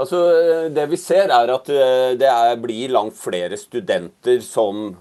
[0.01, 0.19] Altså,
[0.73, 4.95] Det vi ser, er at eh, det er, blir langt flere studenter som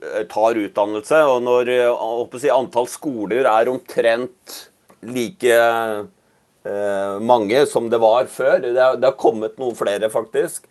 [0.00, 1.22] eh, tar utdannelse.
[1.28, 4.60] Og når eh, si, antall skoler er omtrent
[5.06, 5.58] like
[6.66, 10.66] eh, mange som det var før, det har, kommet noen flere faktisk,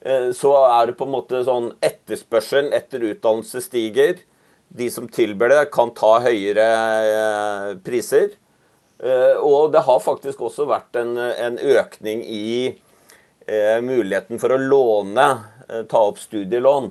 [0.00, 4.22] så er det på en måte sånn etterspørselen etter utdannelse stiger.
[4.70, 6.68] De som tilber det, kan ta høyere
[7.02, 8.30] eh, priser.
[9.02, 14.60] Eh, og det har faktisk også vært en, en økning i eh, muligheten for å
[14.60, 15.26] låne,
[15.66, 16.90] eh, ta opp studielån.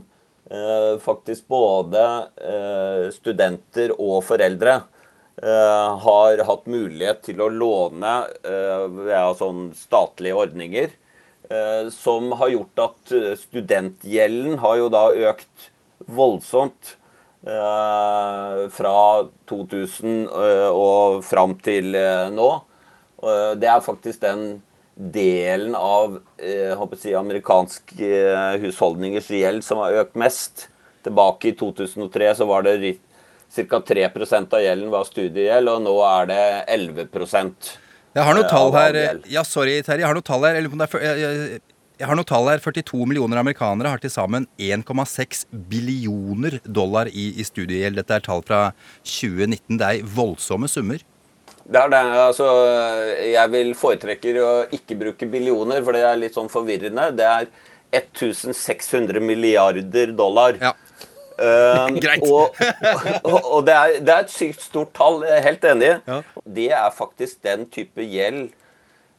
[0.49, 2.05] Eh, faktisk både
[2.41, 4.79] eh, studenter og foreldre
[5.39, 10.91] eh, har hatt mulighet til å låne eh, via sånn statlige ordninger.
[11.49, 15.69] Eh, som har gjort at studentgjelden har jo da økt
[16.07, 16.95] voldsomt.
[17.45, 18.95] eh, fra
[19.49, 21.95] 2000 eh, og fram til
[22.35, 22.49] nå.
[23.59, 24.61] Det er faktisk den
[24.99, 26.19] delen av
[26.99, 30.67] si, amerikansk eh, husholdningers gjeld som har økt mest.
[31.03, 32.97] Tilbake i 2003 så var det
[33.55, 33.79] ca.
[33.79, 36.41] 3% av gjelden var studiegjeld, og nå er det
[36.75, 37.07] 11
[38.17, 39.19] Jeg har noe eh, tall her.
[39.29, 40.01] Ja, sorry, Terje.
[40.01, 40.57] Jeg har noe tall her.
[40.57, 41.59] Er, jeg,
[41.99, 42.63] jeg, har noe tall her.
[42.63, 48.01] 42 millioner amerikanere har til sammen 1,6 billioner dollar i, i studiegjeld.
[48.01, 48.63] Dette er tall fra
[49.03, 49.77] 2019.
[49.77, 51.05] Det er voldsomme summer.
[51.69, 52.03] Det er det.
[52.17, 52.49] Altså,
[53.29, 57.11] jeg vil foretrekker å ikke bruke billioner, for det er litt sånn forvirrende.
[57.19, 57.49] Det er
[57.93, 60.57] 1600 milliarder dollar.
[61.39, 62.25] Um, Greit.
[62.27, 62.55] Og,
[63.23, 65.91] og, og det, er, det er et sykt stort tall, jeg er helt enig.
[66.43, 68.49] Det er faktisk den type gjeld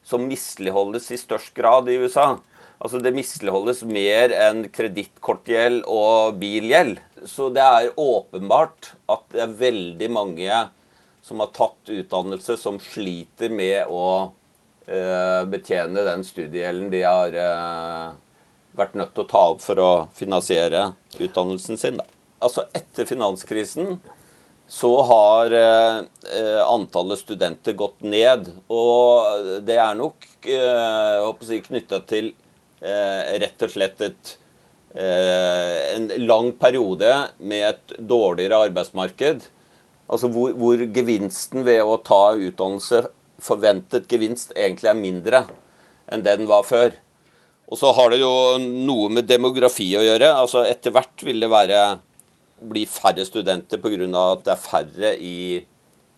[0.06, 2.34] som misligholdes i størst grad i USA.
[2.80, 6.96] Altså Det misligholdes mer enn kredittkortgjeld og bilgjeld.
[7.28, 10.60] Så det er åpenbart at det er veldig mange
[11.24, 14.32] som har tatt utdannelse, som sliter med å
[14.88, 18.06] uh, betjene den studiegjelden de har eh,
[18.80, 22.00] vært nødt til å ta opp for å finansiere utdannelsen sin.
[22.00, 22.06] Da.
[22.40, 23.98] Altså Etter finanskrisen
[24.70, 28.52] så har eh, antallet studenter gått ned.
[28.70, 32.30] Og det er nok eh, knytta til
[32.78, 34.36] eh, rett og slett et,
[34.94, 39.48] eh, en lang periode med et dårligere arbeidsmarked.
[40.10, 43.08] Altså hvor, hvor gevinsten ved å ta utdannelse,
[43.40, 45.44] forventet gevinst, egentlig er mindre
[46.10, 46.94] enn det den var før.
[47.70, 50.32] Og så har det jo noe med demografi å gjøre.
[50.34, 51.82] Altså Etter hvert vil det være
[52.70, 54.06] bli færre studenter pga.
[54.32, 55.64] at det er færre i,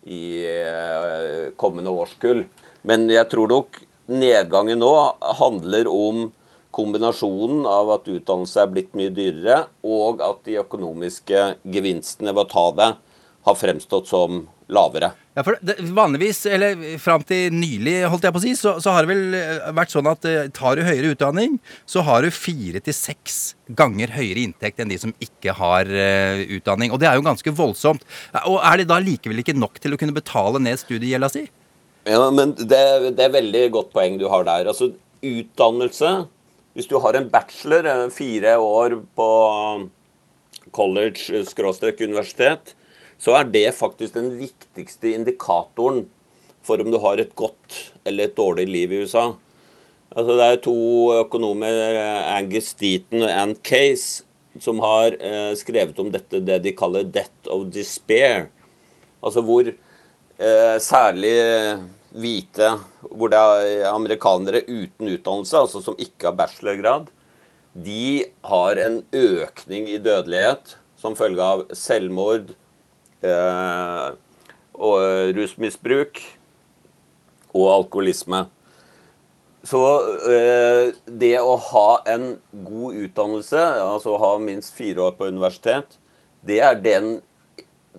[0.03, 2.43] i eh, kommende årskull.
[2.83, 3.79] Men jeg tror nok
[4.11, 4.93] nedgangen nå
[5.39, 6.31] handler om
[6.73, 12.49] kombinasjonen av at utdannelse er blitt mye dyrere, og at de økonomiske gevinstene ved å
[12.49, 12.89] ta det
[13.45, 15.13] har fremstått som lavere.
[15.33, 18.89] Ja, for det, Vanligvis, eller fram til nylig, holdt jeg på å si, så, så
[18.93, 21.55] har det vel eh, vært sånn at eh, tar du høyere utdanning,
[21.89, 26.43] så har du fire til seks ganger høyere inntekt enn de som ikke har eh,
[26.59, 26.93] utdanning.
[26.93, 28.05] Og det er jo ganske voldsomt.
[28.43, 31.47] Og er det da likevel ikke nok til å kunne betale ned studiegjelda si?
[32.05, 32.83] Ja, men det,
[33.17, 34.69] det er veldig godt poeng du har der.
[34.69, 34.91] Altså,
[35.23, 36.27] utdannelse
[36.73, 39.29] Hvis du har en bachelor, eh, fire år på
[40.73, 42.75] college-universitet,
[43.23, 46.03] så er det faktisk den viktigste indikatoren
[46.63, 49.31] for om du har et godt eller et dårlig liv i USA.
[50.13, 50.77] Altså, det er to
[51.17, 51.79] økonomer,
[52.35, 54.25] Angus Deaton og Ann Case,
[54.61, 58.51] som har eh, skrevet om dette, det de kaller 'death of despair'.
[59.23, 61.33] Altså hvor eh, særlig
[62.13, 62.69] hvite,
[63.09, 67.07] hvor det er amerikanere uten utdannelse, altså som ikke har bachelorgrad,
[67.73, 72.62] de har en økning i dødelighet som følge av selvmord, eh,
[74.73, 76.19] og rusmisbruk
[77.53, 78.45] og alkoholisme.
[79.63, 79.79] Så
[80.27, 82.33] eh, det å ha en
[82.67, 85.95] god utdannelse, altså ha minst fire år på universitet,
[86.43, 86.81] det er,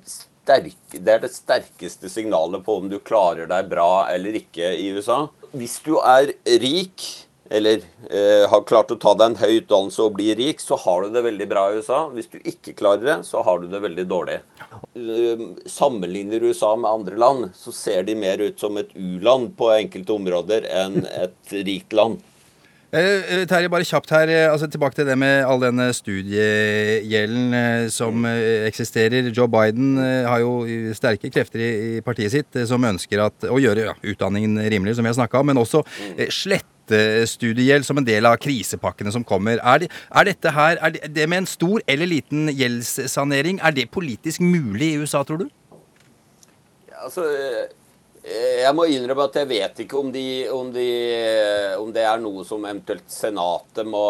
[0.04, 4.90] sterke, det er det sterkeste signalet på om du klarer deg bra eller ikke i
[4.92, 5.22] USA.
[5.56, 7.06] Hvis du er rik,
[7.50, 11.04] eller eh, har klart å ta deg en høy utdannelse og bli rik, så har
[11.04, 12.06] du det veldig bra i USA.
[12.14, 14.40] Hvis du ikke klarer det, så har du det veldig dårlig.
[14.96, 19.74] Eh, sammenligner USA med andre land, så ser de mer ut som et u-land på
[19.76, 22.22] enkelte områder enn et rikt land.
[22.94, 24.30] Eh, eh, Terje, bare kjapt her.
[24.48, 29.28] altså Tilbake til det med all denne studiegjelden som eksisterer.
[29.34, 30.62] Joe Biden har jo
[30.96, 35.12] sterke krefter i, partiet sitt som ønsker at, å gjøre ja, utdanningen rimelig, som vi
[35.12, 35.84] har snakka om, men også
[36.32, 36.70] slett
[37.30, 39.60] studiegjeld som en del av krisepakkene som kommer.
[39.62, 43.90] Er, det, er dette her, er det, med en stor eller liten gjeldssanering, er det
[43.94, 45.48] politisk mulig i USA, tror du?
[47.04, 47.24] Altså,
[48.24, 50.88] eh, jeg må innrømme at jeg vet ikke om, de, om, de,
[51.80, 54.04] om det er noe som eventuelt Senatet må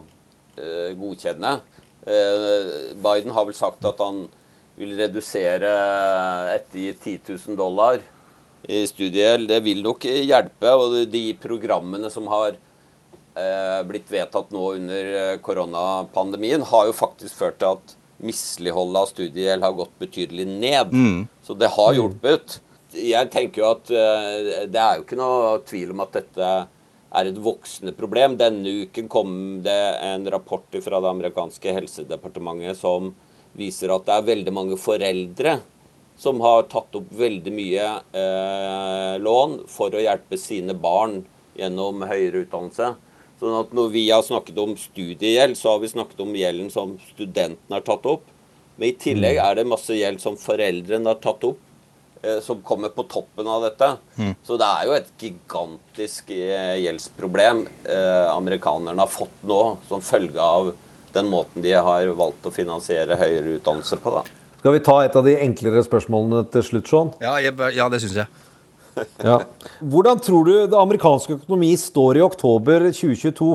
[0.00, 1.58] uh, godkjenne.
[2.00, 4.24] Uh, Biden har vel sagt at han
[4.80, 5.74] vil redusere
[6.54, 8.00] etter 10 000 dollar
[8.68, 9.48] i studiegjeld.
[9.48, 10.74] Det vil nok hjelpe.
[10.74, 17.60] Og de programmene som har uh, blitt vedtatt nå under koronapandemien, har jo faktisk ført
[17.62, 20.92] til at misligholdet av studiegjeld har gått betydelig ned.
[20.92, 21.22] Mm.
[21.46, 22.60] Så det har hjulpet.
[22.90, 26.52] Jeg tenker jo at uh, det er jo ikke noe tvil om at dette
[27.10, 28.36] er et voksende problem.
[28.38, 29.32] Denne uken kom
[29.64, 33.10] det en rapport fra det amerikanske helsedepartementet som
[33.58, 35.58] viser at det er veldig mange foreldre
[36.20, 41.22] som har tatt opp veldig mye eh, lån for å hjelpe sine barn
[41.56, 42.90] gjennom høyere utdannelse.
[43.40, 46.92] Sånn at når vi har snakket om studiegjeld, så har vi snakket om gjelden som
[47.14, 48.26] studentene har tatt opp.
[48.76, 51.62] Men i tillegg er det masse gjeld som foreldrene har tatt opp,
[52.20, 53.88] eh, som kommer på toppen av dette.
[54.20, 54.34] Mm.
[54.44, 60.44] Så det er jo et gigantisk eh, gjeldsproblem eh, amerikanerne har fått nå, som følge
[60.44, 60.74] av
[61.16, 64.20] den måten de har valgt å finansiere høyere utdannelse på.
[64.20, 64.39] da.
[64.60, 67.10] Skal vi ta et av de enklere spørsmålene til slutt, Sean?
[67.24, 68.28] Ja, jeg, ja det syns jeg.
[69.24, 69.38] Ja.
[69.80, 73.46] Hvordan tror du det amerikanske økonomi står i oktober 2022?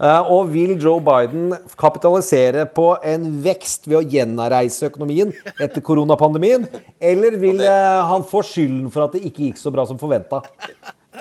[0.00, 6.66] Eh, Og vil Joe Biden kapitalisere på en vekst ved å gjenreise økonomien etter koronapandemien?
[6.98, 10.42] Eller vil eh, han få skylden for at det ikke gikk så bra som forventa?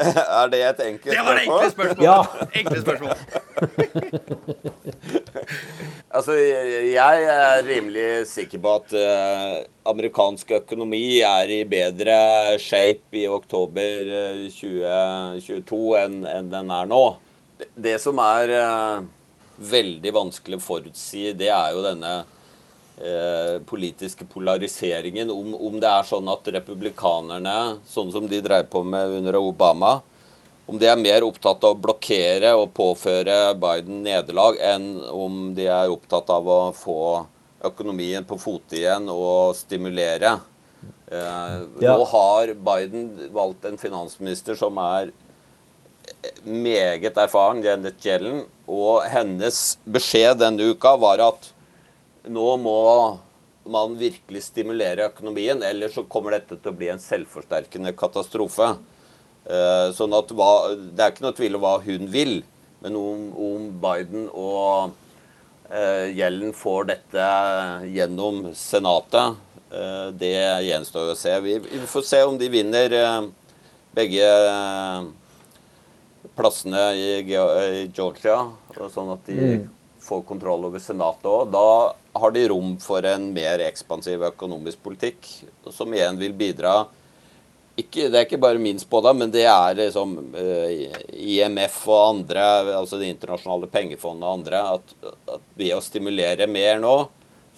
[0.41, 1.17] er det et enkelt spørsmål?
[1.17, 2.01] Det var det enkle spørsmålet!
[2.03, 2.19] Ja.
[2.62, 3.15] Enkle spørsmål.
[6.17, 9.57] Altså, jeg er rimelig sikker på at uh,
[9.91, 12.15] amerikansk økonomi er i bedre
[12.63, 17.03] shape i oktober eh, 2022 enn enn den er nå.
[17.60, 19.03] Det, det som er uh,
[19.60, 22.13] veldig vanskelig å forutsi, det er jo denne
[22.97, 25.31] eh, politiske polariseringen.
[25.31, 27.57] Om, om det er sånn at republikanerne,
[27.89, 29.99] sånn som de drev på med under Obama,
[30.67, 35.69] om de er mer opptatt av å blokkere og påføre Biden nederlag, enn om de
[35.71, 36.99] er opptatt av å få
[37.67, 40.38] økonomien på fote igjen og stimulere.
[41.07, 41.95] Eh, Ja.
[41.95, 45.13] Nå har Biden valgt en finansminister som er
[46.43, 51.50] meget erfaren, Janet Yellen, og hennes beskjed denne uka var at
[52.30, 52.75] nå må
[53.67, 58.69] man virkelig stimulere økonomien, ellers så kommer dette til å bli en selvforsterkende katastrofe.
[59.48, 62.40] Eh, Sånn at hva, Det er ikke noe tvil om hva hun vil,
[62.84, 64.92] Men om, om Biden og
[65.71, 67.28] eh, Yellen får dette
[67.90, 69.36] gjennom Senatet,
[69.73, 70.34] eh, det
[70.67, 71.34] gjenstår å se.
[71.42, 73.25] Vi, vi får se om de vinner eh,
[73.98, 75.08] begge eh,
[76.38, 78.44] plassene i, i Georgia,
[78.94, 79.65] sånn at de Mm.
[80.08, 81.50] får kontroll over Senatet òg.
[81.52, 81.65] Da
[82.22, 85.28] har de rom for en mer ekspansiv økonomisk politikk,
[85.74, 86.82] som igjen vil bidra
[87.78, 90.72] ikke, Det er ikke bare min spådom, men det er liksom uh,
[91.13, 94.96] IMF og andre, altså Det internasjonale pengefondet og andre, at,
[95.36, 96.96] at ved å stimulere mer nå,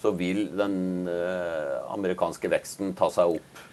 [0.00, 3.64] så vil den uh, amerikanske veksten ta seg opp.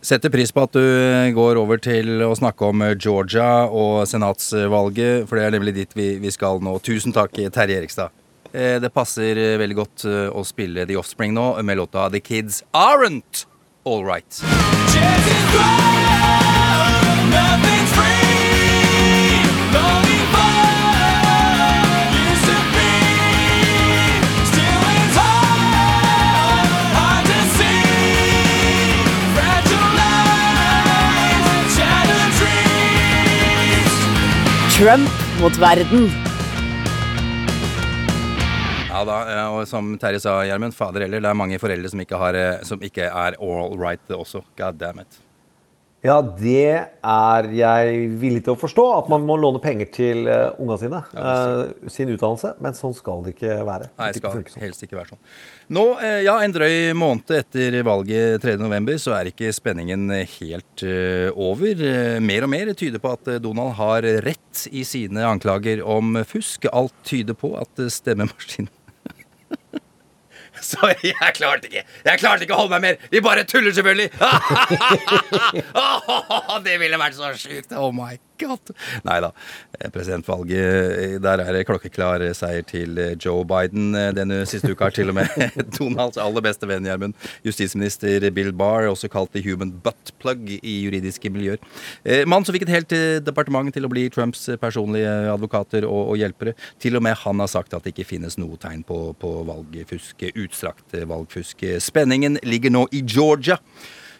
[0.00, 5.36] Setter pris på at du går over til å snakke om Georgia og senatsvalget, for
[5.36, 6.78] det er nemlig dit vi, vi skal nå.
[6.80, 8.19] Tusen takk, Terje Erikstad.
[8.52, 12.20] Eh, Det passer eh, veldig godt eh, å spille The Offspring nå med låta The
[12.20, 13.46] Kids Aren't
[13.84, 14.42] All Right.
[34.80, 36.29] Trump mot verden.
[39.00, 42.04] Ja da, eh, og som Terje sa, Gjermund, fader heller, det er mange foreldre som
[42.04, 44.44] ikke, har, eh, som ikke er all right også.
[44.60, 45.20] God damn it.
[46.00, 48.84] Ja, det er jeg villig til å forstå.
[49.02, 51.00] At man må låne penger til uh, unga sine.
[51.12, 52.54] eh, sin utdannelse.
[52.64, 53.90] Men sånn skal det ikke være.
[53.98, 54.62] Nei, det skal ikke sånn.
[54.64, 55.20] helst ikke være sånn.
[55.76, 61.28] Nå, eh, ja, en drøy måned etter valget 3.11, så er ikke spenningen helt eh,
[61.36, 61.84] over.
[61.92, 66.16] Eh, Mer og mer tyder på at eh, Donald har rett i sine anklager om
[66.24, 66.64] fusk.
[66.72, 68.72] Alt tyder på at eh, stemmemaskinen
[70.70, 73.06] Sorry, jeg klarte ikke Jeg klarte ikke å holde meg mer!
[73.12, 74.10] Vi bare tuller, selvfølgelig!
[76.66, 77.72] det ville vært så sjukt!
[77.78, 78.72] Oh my god!
[79.06, 79.32] Nei da.
[79.78, 84.72] Eh, Presidentvalget, eh, der er det klokkeklar seier til eh, Joe Biden eh, denne siste
[84.72, 84.88] uka.
[84.88, 85.28] Har til og med
[85.76, 87.16] Donalds aller beste venn, Gjermund.
[87.46, 91.60] Justisminister Bill Barr, også kalt the human butt plug i juridiske miljøer.
[92.04, 95.86] Eh, Mann som fikk et helt eh, departement til å bli Trumps eh, personlige advokater
[95.88, 96.56] og, og hjelpere.
[96.82, 100.26] Til og med han har sagt at det ikke finnes noe tegn på, på valgfusk,
[100.34, 101.66] utstrakt eh, valgfusk.
[101.82, 103.60] Spenningen ligger nå i Georgia.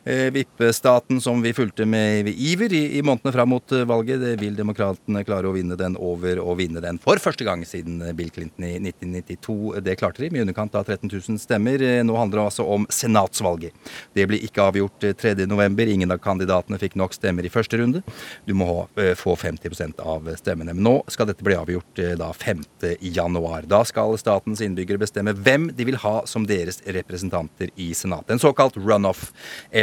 [0.04, 4.20] Eh, Vippestaten som vi fulgte med iver i, i månedene fram mot eh, valget.
[4.20, 8.00] Det vil demokratene klare å vinne den over og vinne den for første gang siden
[8.00, 9.56] eh, Bill Clinton i 1992.
[9.84, 11.84] Det klarte de med i underkant av 13 000 stemmer.
[12.06, 13.76] Nå handler det altså om senatsvalget.
[14.16, 15.92] Det ble ikke avgjort eh, 3.11.
[15.98, 18.00] Ingen av kandidatene fikk nok stemmer i første runde.
[18.48, 18.86] Du må
[19.18, 20.72] få 50% av stemmene.
[20.76, 22.62] Men nå skal dette bli avgjort da 5.
[23.12, 23.66] januar.
[23.68, 28.32] Da skal statens innbyggere bestemme hvem de vil ha som deres representanter i Senatet.
[28.34, 29.30] En såkalt runoff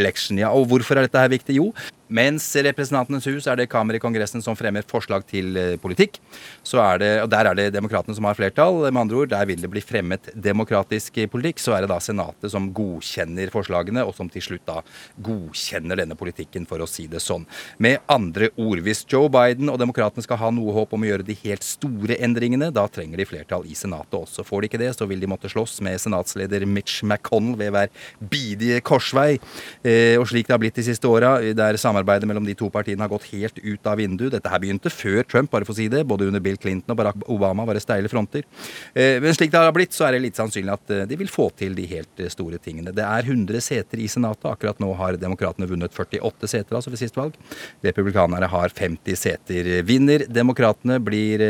[0.08, 0.40] election.
[0.40, 1.60] Ja, og hvorfor er dette her viktig?
[1.60, 1.72] Jo,
[2.08, 6.20] mens Representantenes hus er det Kammeret i Kongressen som fremmer forslag til eh, politikk,
[6.66, 8.80] så er det, og der er det demokratene som har flertall.
[8.88, 11.62] Med andre ord, der vil det bli fremmet demokratisk politikk.
[11.64, 14.82] Så er det da Senatet som godkjenner forslagene, og som til slutt da
[15.24, 17.48] godkjenner denne politikken, for å si det sånn.
[17.84, 21.28] Med andre ord, hvis Joe Biden og demokratene skal ha noe håp om å gjøre
[21.28, 24.46] de helt store endringene, da trenger de flertall i Senatet også.
[24.48, 27.92] Får de ikke det, så vil de måtte slåss med senatsleder Mitch McConnell ved hver
[28.32, 29.38] bidige korsvei.
[29.84, 33.04] Eh, og slik det har blitt de siste åra, der samarbeidet mellom de to partiene
[33.04, 34.34] har gått helt ut av vinduet.
[34.36, 36.04] Dette her begynte før Trump, bare for å si det.
[36.08, 38.46] Både under Bill Clinton og Barack Obama var det steile fronter.
[38.94, 41.32] Eh, men slik det har blitt, så er det litt sannsynlig at eh, de vil
[41.32, 42.94] få til de helt eh, store tingene.
[42.96, 44.46] Det er 100 seter i Senatet.
[44.50, 47.38] Akkurat nå har demokratene vunnet 48 seter altså ved sist valg.
[47.86, 49.72] Republikanerne har 50 seter.
[49.88, 51.00] Vinner demokratene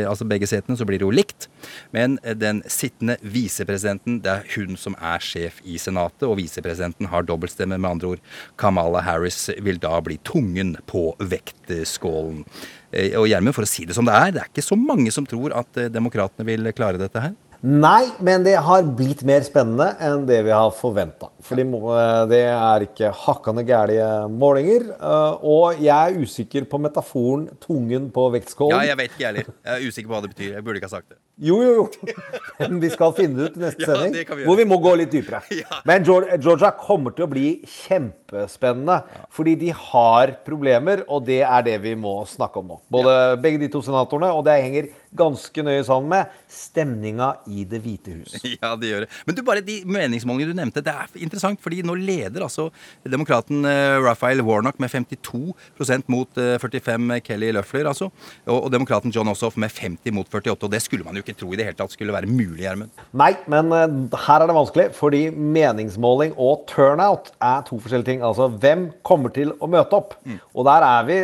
[0.08, 1.48] altså begge setene, så blir det jo likt.
[1.94, 7.26] Men den sittende visepresidenten, det er hun som er sjef i Senatet, og visepresidenten har
[7.26, 7.78] dobbeltstemme.
[7.78, 8.22] Med andre ord,
[8.58, 12.44] Kamala Harris vil da bli tungen på vektskålen.
[12.92, 15.10] Eh, Og Gjermund, for å si det som det er, det er ikke så mange
[15.12, 17.34] som tror at eh, demokratene vil klare dette her.
[17.60, 21.26] Nei, men det har blitt mer spennende enn det vi har forventa.
[21.42, 24.92] For det er ikke hakkande gærlige målinger.
[24.94, 28.86] eh, Og jeg er usikker på metaforen 'tungen på Ja, vektskålen'.
[28.86, 29.54] jeg vet ikke, jeg heller.
[29.64, 30.54] Jeg er usikker på hva det betyr.
[30.54, 31.18] Jeg burde ikke ha sagt det.
[31.38, 32.14] Jo, jo, jo.
[32.58, 34.26] Men vi skal finne det ut i neste Ja, sending.
[34.40, 34.44] vi.
[34.48, 35.38] Hvor vi må gå litt dypere.
[35.86, 38.96] Men Georgia kommer til å bli kjempespennende.
[39.34, 42.80] Fordi de har problemer, og det er det vi må snakke om nå.
[42.90, 47.80] Både begge de to senatorene, og det henger ganske nøye sammen med stemninga i Det
[47.86, 48.34] hvite hus.
[48.58, 49.10] Ja, det gjør det.
[49.28, 52.66] Men du, bare de meningsmålingene du nevnte, det er interessant, fordi nå leder altså
[53.06, 58.10] demokraten eh, Raphael Warnock med 52% mot eh, 45 Kelly Løffler, altså.
[58.48, 60.58] Og, og demokraten John Ossoff med 50 mot 48.
[60.66, 63.04] Og det skulle man jo ikke tro i det hele tatt skulle være mulig, Gjermund.
[63.20, 68.24] Nei, men eh, her er det vanskelig, fordi meningsmåling og turnout er to forskjellige ting.
[68.26, 70.16] Altså, hvem kommer til å møte opp?
[70.56, 71.18] Og der er vi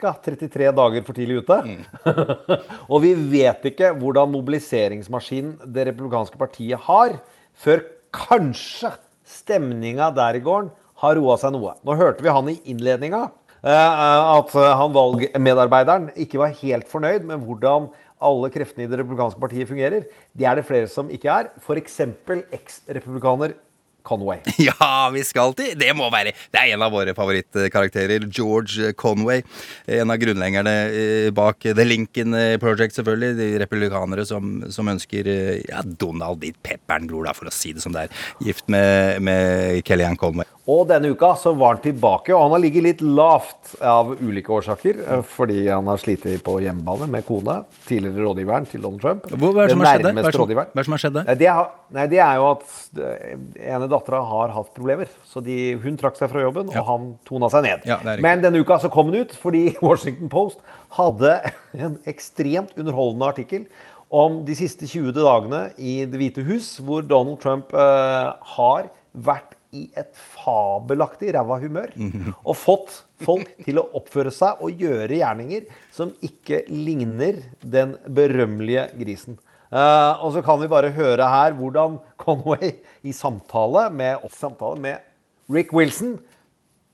[0.00, 0.14] ca.
[0.24, 1.60] 33 dager for tidlig ute.
[2.92, 7.18] og vi vet ikke hvordan mobiliseringsmaskinen det republikanske partiet har,
[7.54, 7.84] før
[8.14, 8.92] kanskje
[9.26, 10.72] stemninga der i gården
[11.02, 11.72] har roa seg noe.
[11.84, 13.24] Nå hørte vi han i innledninga.
[13.64, 17.88] eh, At han valgmedarbeideren ikke var helt fornøyd med hvordan
[18.22, 20.08] alle kreftene i det republikanske partiet fungerer.
[20.32, 21.52] Det er det flere som ikke er.
[21.60, 22.00] F.eks.
[22.54, 23.56] eks-republikaner
[24.04, 24.38] Conway.
[24.68, 28.26] Ja, vi skal til Det må være Det er en av våre favorittkarakterer.
[28.28, 29.42] George Conway.
[29.88, 33.38] En av grunnleggerne eh, bak The Lincoln Project, selvfølgelig.
[33.40, 37.72] De republikanere som, som ønsker eh, ja, Donald Ditt pepperen, bror, da, for å si
[37.74, 38.26] det som det er.
[38.44, 40.53] Gift med, med Kellyanne Conway.
[40.64, 44.48] Og denne uka så var han tilbake, og han har ligget litt lavt av ulike
[44.48, 45.02] årsaker.
[45.04, 49.26] eh, Fordi han har slitt på hjemmebane med kona, tidligere rådgiveren til Donald Trump.
[49.28, 50.12] Hva er det som har skjedd der?
[50.14, 51.34] Hva er det som- hva er det som har skjedd der?
[51.34, 51.50] Det,
[51.92, 52.64] nei, det er jo at
[52.96, 53.36] eh,
[53.74, 55.08] ene dattera har hatt problemer.
[55.28, 57.84] Så de, hun trakk seg fra jobben, og han tona seg ned.
[57.84, 57.98] Ja.
[58.20, 60.58] Men denne uka så kom han ut fordi Washington Post
[60.96, 61.42] hadde
[61.76, 63.66] en ekstremt underholdende artikkel
[64.10, 69.53] om de siste 20 dagene i Det hvite hus, hvor Donald Trump uh, har vært
[69.74, 71.90] i et fabelaktig ræva humør.
[72.44, 78.88] Og fått folk til å oppføre seg og gjøre gjerninger som ikke ligner den berømmelige
[79.00, 79.40] grisen.
[79.74, 85.50] Uh, og så kan vi bare høre her hvordan Conway i samtale med, samtale med
[85.50, 86.14] Rick Wilson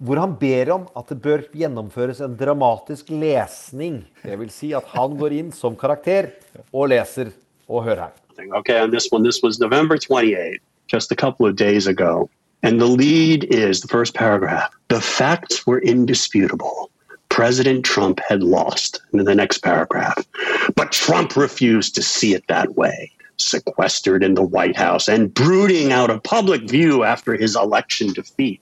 [0.00, 4.00] hvor han ber om at det bør gjennomføres en dramatisk lesning.
[4.24, 6.30] Det vil si at han går inn som karakter
[6.72, 7.34] og leser.
[7.68, 8.14] Og hør her.
[8.56, 10.58] Okay, on this one, this was November 28,
[10.88, 12.28] just a couple of days ago.
[12.62, 14.74] And the lead is the first paragraph.
[14.88, 16.90] The facts were indisputable.
[17.30, 19.00] President Trump had lost.
[19.10, 20.26] And then the next paragraph.
[20.74, 23.12] But Trump refused to see it that way.
[23.38, 28.60] Sequestered in the White House and brooding out of public view after his election defeat.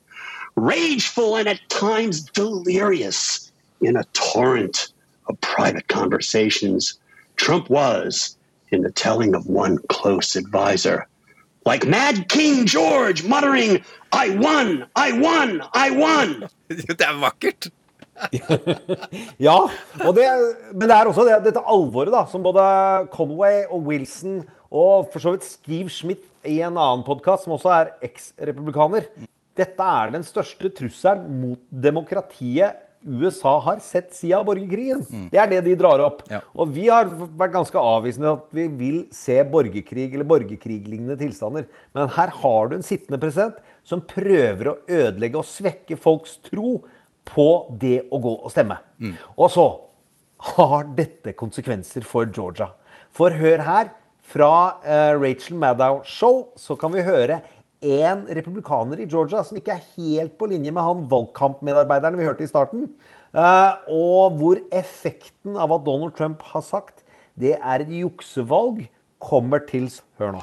[0.54, 4.92] Rageful and at times delirious in a torrent
[5.26, 6.98] of private conversations.
[7.36, 8.36] Trump was,
[8.70, 11.06] in the telling of one close advisor,
[11.68, 16.48] like Mad King George muttering, I won, I won, I won.
[16.68, 17.68] Det er vakkert.
[19.38, 19.68] Ja,
[20.02, 20.24] og det,
[20.74, 22.64] men det er også det, dette alvoret da, som både
[23.12, 24.40] Conway og Wilson
[24.74, 29.06] og for så vidt Steve Schmidt i en annen podkast, som også er eks-republikaner
[29.58, 35.04] Dette er den største trusselen mot demokratiet USA har sett siden borgerkrigen.
[35.32, 36.22] Det er det de drar opp.
[36.58, 41.68] Og vi har vært ganske avvisende at vi vil se borgerkrig eller borgerkriglignende tilstander.
[41.94, 46.78] Men her har du en sittende president som prøver å ødelegge og svekke folks tro
[47.28, 47.48] på
[47.80, 48.80] det å gå og stemme.
[49.36, 49.68] Og så
[50.56, 52.72] har dette konsekvenser for Georgia.
[53.14, 53.94] For hør her,
[54.28, 57.40] fra eh, Rachel Maddow Show så kan vi høre
[57.82, 62.44] en republikaner i Georgia som ikke er helt på linje med han valgkampmedarbeideren vi hørte
[62.44, 62.88] i starten.
[63.34, 67.04] eh, og hvor effekten av at Donald Trump har sagt
[67.38, 68.88] det er et juksevalg,
[69.20, 69.86] kommer til
[70.18, 70.40] Hør nå.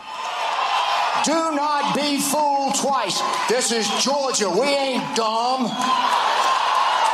[1.25, 3.19] Do not be fooled twice.
[3.49, 4.47] This is Georgia.
[4.47, 5.67] We ain't dumb.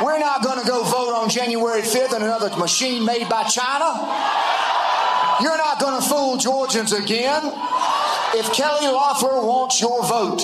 [0.03, 3.89] We're not going to go vote on January 5th in another machine made by China.
[5.41, 7.41] You're not going to fool Georgians again.
[8.33, 10.41] If Kelly Loeffler wants your vote,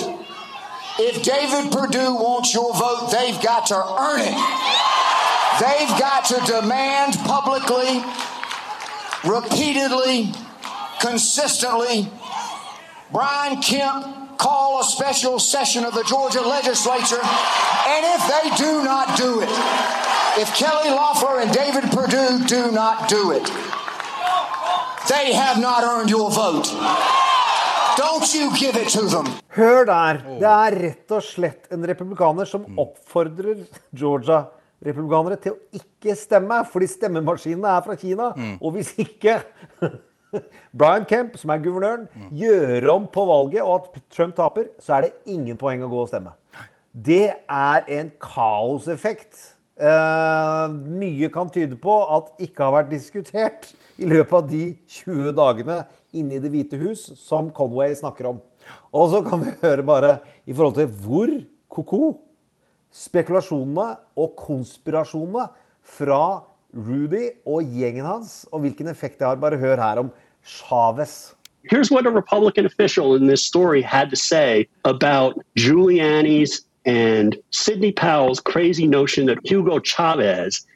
[0.98, 4.36] if David Perdue wants your vote, they've got to earn it.
[5.60, 8.02] They've got to demand publicly,
[9.24, 10.32] repeatedly,
[11.00, 12.10] consistently
[13.10, 19.16] Brian Kemp call a special session of the Georgia legislature, and if they do not
[19.16, 19.48] do it,
[20.38, 23.44] if Kelly Loeffler and David Perdue do not do it,
[25.08, 26.66] they have not earned your vote.
[29.56, 30.20] Hør der.
[30.38, 36.86] Det er rett og slett en republikaner som oppfordrer Georgia-republikanere til å ikke stemme, fordi
[36.92, 38.28] stemmemaskinene er fra Kina.
[38.62, 39.40] Og hvis ikke
[40.78, 42.06] Brian Kemp, som er guvernøren,
[42.38, 46.04] gjør om på valget, og at Trump taper, så er det ingen poeng å gå
[46.04, 46.36] og stemme.
[46.92, 49.56] Det er en kaoseffekt.
[49.78, 54.64] Uh, mye kan tyde på at ikke har vært diskutert i løpet av de
[55.02, 55.82] 20 dagene
[56.16, 58.40] inne i Det hvite hus som Conway snakker om.
[58.92, 61.32] Og så kan vi høre bare i forhold til hvor
[61.68, 62.02] ko-ko
[62.94, 65.48] spekulasjonene og konspirasjonene
[65.84, 66.22] fra
[66.76, 69.40] Rudy og gjengen hans, og hvilken effekt det har.
[69.40, 70.10] Bare hør her om
[70.44, 71.34] Chavez.
[71.70, 77.92] Here's what a Republican official in this story had to say about Giuliani's and Sidney
[77.92, 80.66] Powell's crazy notion that Hugo Chavez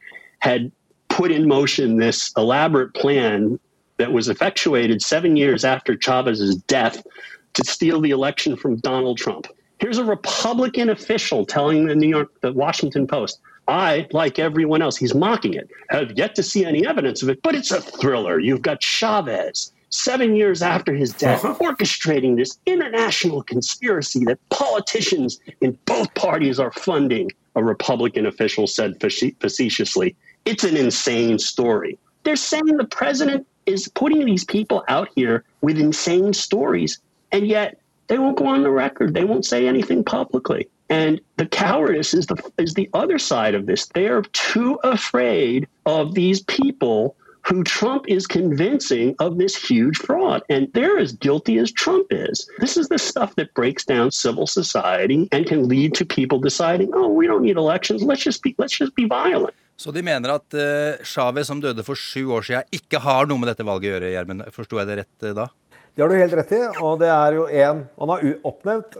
[0.41, 0.71] had
[1.09, 3.59] put in motion this elaborate plan
[4.03, 7.07] that was effectuated seven years after Chavez's death
[7.53, 9.47] to steal the election from Donald Trump.
[9.79, 13.39] Here's a Republican official telling the New York, the Washington Post,
[13.69, 17.43] I, like everyone else, he's mocking it, have yet to see any evidence of it,
[17.43, 18.41] but it's a thriller.
[18.41, 21.65] You've got Chavez, seven years after his death, uh-huh.
[21.65, 29.01] orchestrating this international conspiracy that politicians in both parties are funding, a Republican official said
[29.01, 30.17] facetiously.
[30.45, 32.01] It's an insane story.
[32.25, 36.99] They're saying the president is putting these people out here with insane stories,
[37.31, 39.15] and yet they won't go on the record.
[39.15, 40.69] They won't say anything publicly.
[40.89, 43.87] And the cowardice is the is the other side of this.
[43.87, 47.17] They are too afraid of these people
[47.49, 50.43] who Trump is convincing of this huge fraud.
[50.49, 52.49] And they're as guilty as Trump is.
[52.59, 56.91] This is the stuff that breaks down civil society and can lead to people deciding,
[56.95, 58.03] oh, we don't need elections.
[58.03, 59.55] Let's just be let's just be violent.
[59.77, 63.41] Så de mener at uh, Chávez, som døde for sju år siden, ikke har noe
[63.41, 64.45] med dette valget å gjøre, Gjermund.
[64.55, 65.49] Forsto jeg det rett uh, da?
[65.93, 66.61] Det har du helt rett i.
[66.85, 68.95] Og det er jo en Han har oppnevnt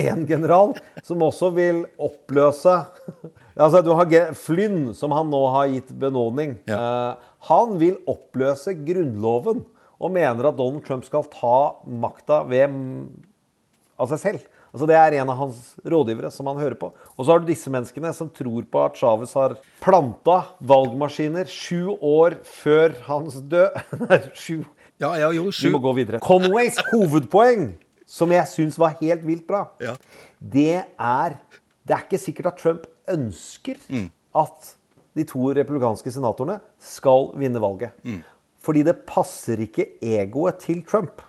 [0.00, 0.72] én general
[1.04, 2.78] som også vil oppløse
[3.58, 6.52] Altså, du har Flynn, som han nå har gitt benådning.
[6.70, 9.64] Eh, han vil oppløse Grunnloven
[9.98, 13.02] og mener at Donald Trump skal ta makta ved mm,
[13.98, 14.46] av seg selv.
[14.68, 16.90] Altså Det er en av hans rådgivere som han hører på.
[17.16, 21.94] Og så har du disse menneskene som tror på at Chávez har planta valgmaskiner sju
[21.94, 23.78] år før hans død.
[24.38, 24.62] Sju.
[24.98, 26.20] Ja, ja, jo, Vi må gå videre.
[26.22, 27.70] Conways hovedpoeng,
[28.06, 29.68] som jeg syns var helt vilt bra,
[30.38, 31.38] det er
[31.88, 33.78] Det er ikke sikkert at Trump ønsker
[34.36, 34.74] at
[35.18, 37.92] de to republikanske senatorene skal vinne valget.
[38.64, 41.22] Fordi det passer ikke egoet til Trump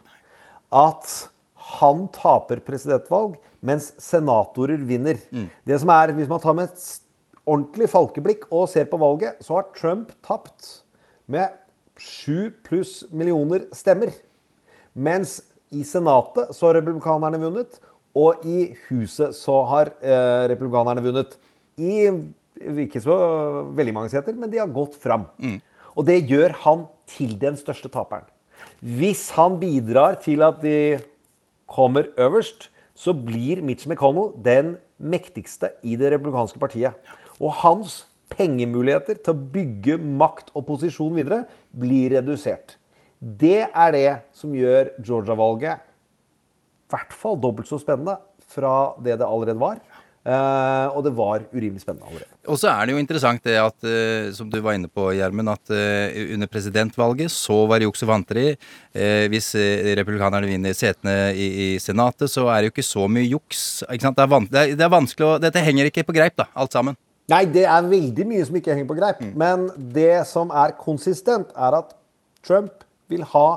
[0.75, 1.11] at
[1.79, 5.17] han taper presidentvalg, mens senatorer vinner.
[5.65, 6.85] Det som er, Hvis man tar med et
[7.45, 10.83] ordentlig falkeblikk og ser på valget, så har Trump tapt
[11.27, 11.49] med
[11.99, 14.13] sju pluss millioner stemmer.
[14.93, 17.79] Mens i Senatet så har republikanerne vunnet,
[18.17, 21.37] og i Huset så har eh, republikanerne vunnet.
[21.77, 22.09] I
[22.59, 23.15] ikke så
[23.75, 25.27] veldig mange seter, men de har gått fram.
[25.95, 28.27] Og det gjør han til den største taperen.
[28.79, 30.99] Hvis han bidrar til at de
[31.69, 36.95] kommer øverst, så blir Mitch McConnell den mektigste i det republikanske partiet.
[37.39, 42.75] Og hans pengemuligheter til å bygge makt og posisjon videre blir redusert.
[43.19, 45.85] Det er det som gjør Georgia-valget
[46.89, 48.17] i hvert fall dobbelt så spennende
[48.49, 49.81] fra det det allerede var.
[50.27, 52.35] Eh, og det var urimelig spennende allerede.
[52.51, 55.51] Og så er det jo interessant det at, uh, som du var inne på, Gjermund,
[55.53, 58.47] at uh, under presidentvalget så var det juks og vanteri.
[59.31, 59.53] Hvis
[59.99, 63.61] republikanerne vinner setene i, i Senatet, så er det jo ikke så mye juks.
[63.87, 64.17] Ikke sant?
[64.17, 66.75] Det, er det, er, det er vanskelig å Dette henger ikke på greip, da, alt
[66.75, 66.97] sammen.
[67.29, 69.21] Nei, det er veldig mye som ikke henger på greip.
[69.37, 71.93] Men det som er konsistent, er at
[72.45, 73.47] Trump vil ha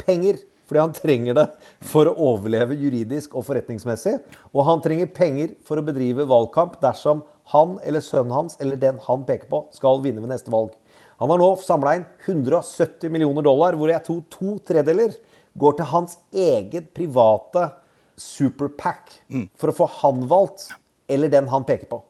[0.00, 0.40] penger.
[0.68, 1.46] Fordi han trenger det
[1.88, 4.18] for å overleve juridisk og forretningsmessig.
[4.52, 9.00] Og han trenger penger for å bedrive valgkamp dersom han eller sønnen hans eller den
[9.06, 10.74] han peker på, skal vinne ved neste valg.
[11.18, 15.16] Han har nå samla inn 170 millioner dollar, hvor jeg tror to tredeler
[15.58, 17.70] går til hans eget private
[18.18, 19.16] superpack
[19.58, 20.68] for å få han valgt,
[21.08, 22.02] eller den han peker på.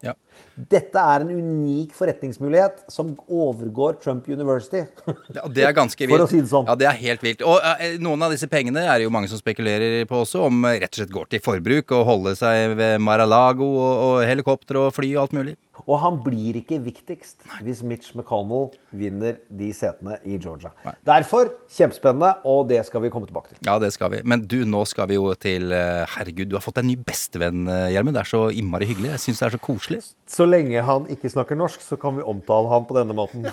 [0.58, 4.84] Dette er en unik forretningsmulighet som overgår Trump University.
[5.38, 6.14] Ja, det er ganske vilt.
[6.16, 6.66] For å si det sånn.
[6.66, 7.42] Ja, det er helt vilt.
[7.46, 10.64] Og eh, noen av disse pengene er det jo mange som spekulerer på også, om
[10.66, 14.80] eh, rett og slett går til forbruk og holde seg ved Mar-a-Lago og, og helikopter
[14.80, 15.56] og fly og alt mulig.
[15.86, 20.72] Og han blir ikke viktigst hvis Mitch McConnell vinner de setene i Georgia.
[21.06, 23.60] Derfor kjempespennende, og det skal vi komme tilbake til.
[23.68, 24.22] Ja, det skal vi.
[24.28, 27.66] Men du, nå skal vi jo til eh, Herregud, du har fått en ny bestevenn,
[27.70, 28.18] eh, Gjermund.
[28.18, 29.12] Det er så innmari hyggelig.
[29.14, 30.00] Jeg syns det er så koselig.
[30.28, 33.48] Så lenge han ikke snakker norsk, så kan vi omtale han på denne måten.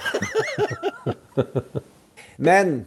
[2.47, 2.82] Men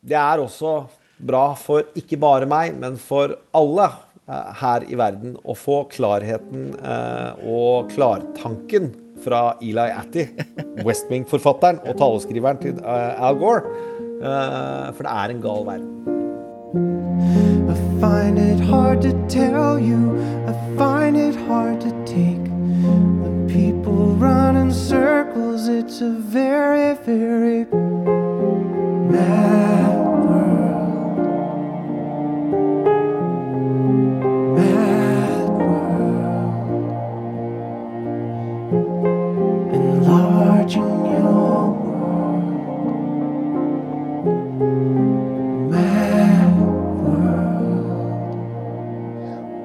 [0.00, 0.80] det er også
[1.22, 3.84] bra for ikke bare meg, men for alle
[4.26, 8.90] eh, her i verden å få klarheten eh, og klartanken
[9.22, 10.26] fra Eli Atty,
[10.86, 13.78] West Wing-forfatteren og taleskriveren til eh, Al Gore.
[14.22, 15.88] For det er en gal verden.
[17.72, 20.14] I find it hard to tell you,
[20.46, 22.41] I find it hard to take.
[24.22, 27.64] Run in circles, it's a very, very
[29.10, 31.18] mad world.
[34.56, 36.14] Mad world.
[39.74, 42.08] Enlarging your world.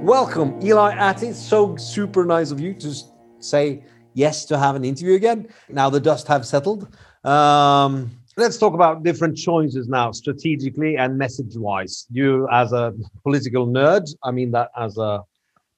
[0.03, 1.33] Welcome, Eli Atty.
[1.33, 2.91] So super nice of you to
[3.39, 3.83] say
[4.17, 5.47] yes to have an interview again.
[5.69, 6.81] Now the dust have settled.
[7.23, 8.09] Um,
[8.39, 12.05] Let's talk about different choices now, strategically and message-wise.
[12.11, 12.93] You, as a
[13.23, 15.23] political nerd, I mean that as a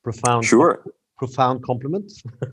[0.04, 0.84] profound, Sure.
[1.18, 2.12] profound compliment.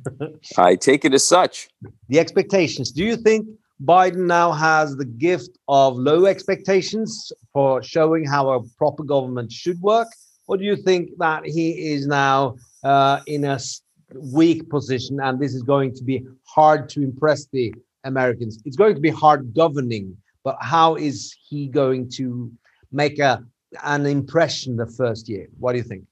[0.69, 1.69] I take it as such.
[2.09, 2.93] the expectations.
[2.93, 3.49] Do you think
[3.83, 9.81] Biden now has the gift of low expectations for showing how a proper government should
[9.81, 10.09] work,
[10.47, 13.83] or do you think that he is now uh, in a s-
[14.33, 18.59] weak position and this is going to be hard to impress the Americans?
[18.65, 22.51] It's going to be hard governing, but how is he going to
[22.93, 23.45] make a
[23.83, 25.49] an impression the first year?
[25.59, 26.05] What do you think?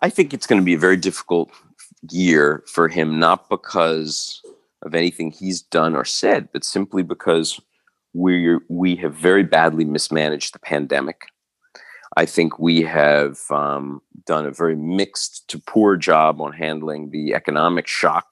[0.00, 1.50] I think it's going to be a very difficult
[2.10, 4.42] year for him, not because
[4.82, 7.60] of anything he's done or said, but simply because
[8.12, 11.26] we we have very badly mismanaged the pandemic.
[12.16, 17.34] I think we have um, done a very mixed to poor job on handling the
[17.34, 18.26] economic shock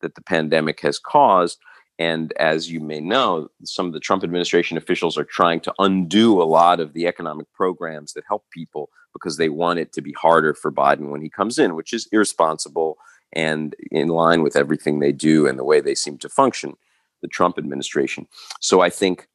[0.00, 1.58] that the pandemic has caused.
[1.98, 6.40] And as you may know, some of the Trump administration officials are trying to undo
[6.40, 10.12] a lot of the economic programs that help people because they want it to be
[10.12, 12.98] harder for Biden when he comes in, which is irresponsible
[13.32, 16.74] and in line with everything they do and the way they seem to function,
[17.20, 18.26] the Trump administration.
[18.60, 19.26] So I think,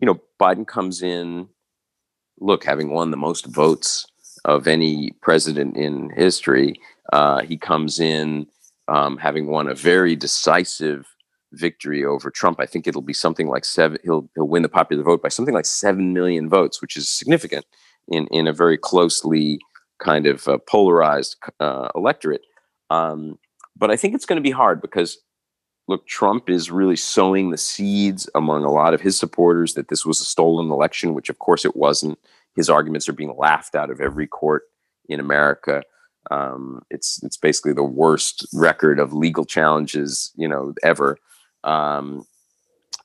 [0.00, 1.48] you know, Biden comes in,
[2.40, 4.06] look, having won the most votes
[4.44, 6.74] of any president in history,
[7.12, 8.46] uh, he comes in
[8.88, 11.06] um, having won a very decisive
[11.52, 12.60] victory over Trump.
[12.60, 13.98] I think it'll be something like seven.
[14.04, 17.64] He'll he'll win the popular vote by something like seven million votes, which is significant
[18.08, 19.58] in in a very closely
[19.98, 22.42] kind of uh, polarized uh, electorate.
[22.90, 23.38] Um,
[23.76, 25.18] but I think it's going to be hard because
[25.88, 30.04] look, Trump is really sowing the seeds among a lot of his supporters that this
[30.04, 32.18] was a stolen election, which of course it wasn't.
[32.54, 34.64] His arguments are being laughed out of every court
[35.08, 35.82] in America.
[36.30, 41.18] Um, it's it's basically the worst record of legal challenges you know ever.
[41.62, 42.26] Um,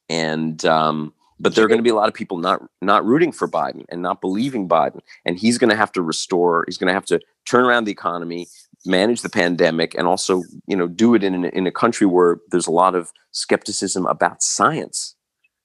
[0.09, 3.31] and um, but there are going to be a lot of people not not rooting
[3.31, 6.63] for Biden and not believing Biden, and he's going to have to restore.
[6.67, 8.47] He's going to have to turn around the economy,
[8.85, 12.67] manage the pandemic, and also you know do it in in a country where there's
[12.67, 15.15] a lot of skepticism about science.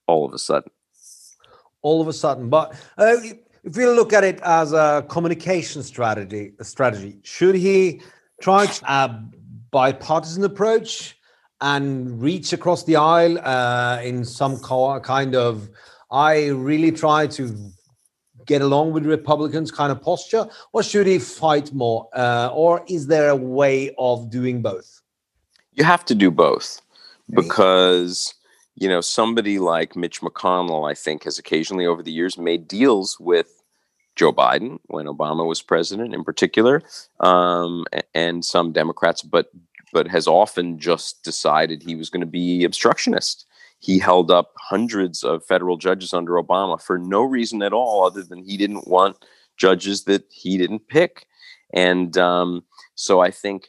[0.06, 0.70] All of a sudden,
[1.82, 2.48] all of a sudden.
[2.48, 3.16] But uh,
[3.64, 8.02] if we look at it as a communication strategy, strategy, should he
[8.40, 9.20] try a
[9.70, 11.16] bipartisan approach
[11.60, 15.68] and reach across the aisle uh, in some kind of
[16.10, 17.72] I really try to
[18.47, 23.07] get along with Republicans kind of posture, or should he fight more, uh, or is
[23.07, 25.03] there a way of doing both?
[25.76, 26.80] you have to do both
[27.30, 28.34] because
[28.74, 33.20] you know somebody like Mitch McConnell, I think, has occasionally over the years made deals
[33.20, 33.62] with
[34.16, 36.82] Joe Biden when Obama was president, in particular,
[37.20, 37.84] um,
[38.14, 39.51] and some Democrats, but
[39.92, 43.45] but has often just decided he was going to be obstructionist.
[43.79, 48.22] He held up hundreds of federal judges under Obama for no reason at all, other
[48.22, 49.24] than he didn't want
[49.57, 51.27] judges that he didn't pick.
[51.72, 52.64] And um,
[52.95, 53.68] so I think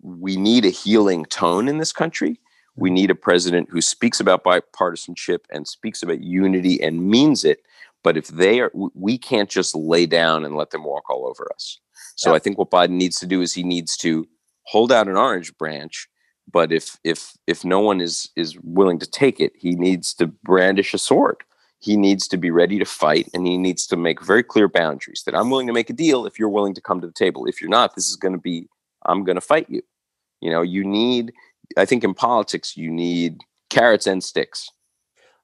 [0.00, 2.40] we need a healing tone in this country.
[2.76, 7.60] We need a president who speaks about bipartisanship and speaks about unity and means it.
[8.02, 11.48] But if they are, we can't just lay down and let them walk all over
[11.54, 11.78] us.
[12.16, 14.26] So I think what Biden needs to do is he needs to
[14.64, 16.08] hold out an orange branch.
[16.50, 20.26] But if if if no one is is willing to take it, he needs to
[20.26, 21.38] brandish a sword.
[21.78, 25.22] He needs to be ready to fight, and he needs to make very clear boundaries
[25.26, 27.46] that I'm willing to make a deal if you're willing to come to the table.
[27.46, 28.68] If you're not, this is going to be
[29.06, 29.82] I'm going to fight you.
[30.40, 31.32] You know, you need.
[31.76, 33.40] I think in politics, you need
[33.70, 34.70] carrots and sticks.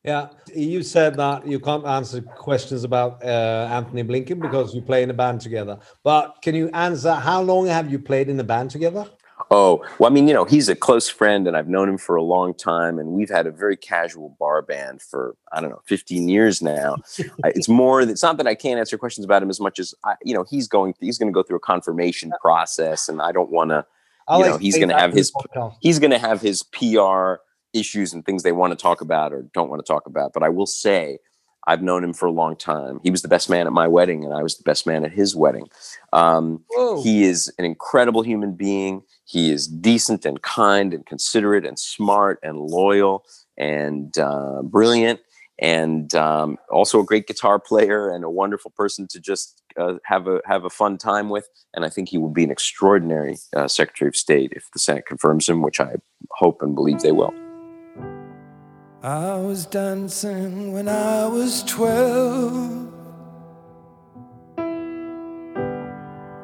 [0.04, 5.02] Yeah, you said that you can't answer questions about uh, Anthony Blinken because you play
[5.02, 5.78] in a band together.
[6.04, 9.06] But can you answer how long have you played in a band together?
[9.50, 12.16] Oh, well, I mean, you know, he's a close friend and I've known him for
[12.16, 12.98] a long time.
[12.98, 16.96] And we've had a very casual bar band for, I don't know, 15 years now.
[17.44, 19.94] It's more, that it's not that I can't answer questions about him as much as,
[20.04, 23.32] I, you know, he's going, he's going to go through a confirmation process and I
[23.32, 23.86] don't want to,
[24.30, 25.32] you know, he's going to have his,
[25.80, 27.34] he's going to have his PR
[27.72, 30.32] issues and things they want to talk about or don't want to talk about.
[30.34, 31.18] But I will say,
[31.68, 32.98] I've known him for a long time.
[33.02, 35.12] He was the best man at my wedding, and I was the best man at
[35.12, 35.68] his wedding.
[36.14, 36.64] Um,
[37.02, 39.02] he is an incredible human being.
[39.26, 43.24] He is decent and kind and considerate and smart and loyal
[43.58, 45.20] and uh, brilliant
[45.58, 50.26] and um, also a great guitar player and a wonderful person to just uh, have
[50.26, 51.48] a have a fun time with.
[51.74, 55.06] And I think he will be an extraordinary uh, Secretary of State if the Senate
[55.06, 55.96] confirms him, which I
[56.30, 57.34] hope and believe they will.
[59.02, 62.92] I was dancing when I was twelve.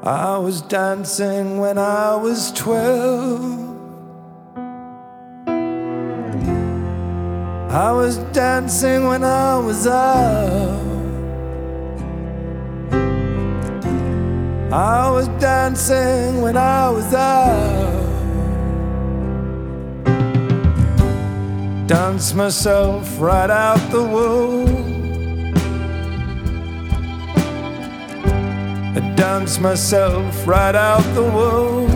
[0.04, 3.42] I was dancing when I was twelve.
[7.72, 10.80] I was dancing when I was out.
[14.72, 18.03] I was dancing when I was out.
[21.86, 24.94] Dance myself right out the womb.
[28.96, 31.90] I dance myself right out the womb.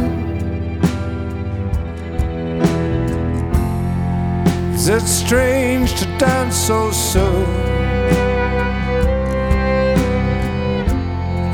[4.74, 7.46] Is it strange to dance so soon?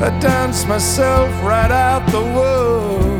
[0.03, 3.15] I dance myself right out the womb.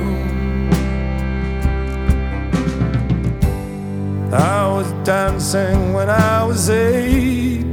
[4.34, 7.64] I was dancing when I was eight.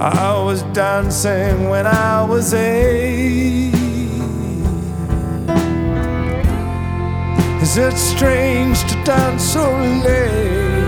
[0.00, 3.74] I was dancing when I was eight.
[7.60, 9.66] Is it strange to dance so
[10.06, 10.78] late?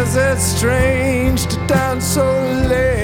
[0.00, 2.26] Is it strange to dance so
[2.68, 3.03] late?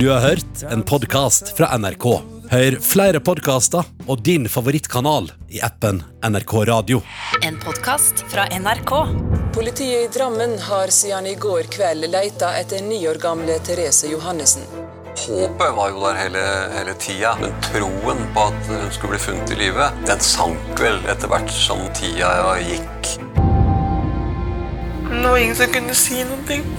[0.00, 2.04] Du har hørt en podkast fra NRK.
[2.50, 7.02] Hør flere podkaster og din favorittkanal i appen NRK Radio.
[7.44, 8.94] En podkast fra NRK.
[9.52, 14.64] Politiet i Drammen har siden i går kveld leita etter ni år gamle Therese Johannessen.
[15.26, 16.48] Håpet var jo der hele,
[16.78, 20.96] hele tida, men troen på at hun skulle bli funnet i live, den sank vel
[21.12, 23.16] etter hvert som tida gikk.
[25.10, 26.70] Det var ingen som kunne si noen ting.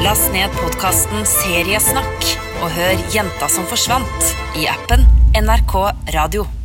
[0.00, 2.32] Last ned podkasten Seriesnakk
[2.62, 5.04] og hør Jenta som forsvant i appen
[5.36, 5.76] NRK
[6.16, 6.61] Radio.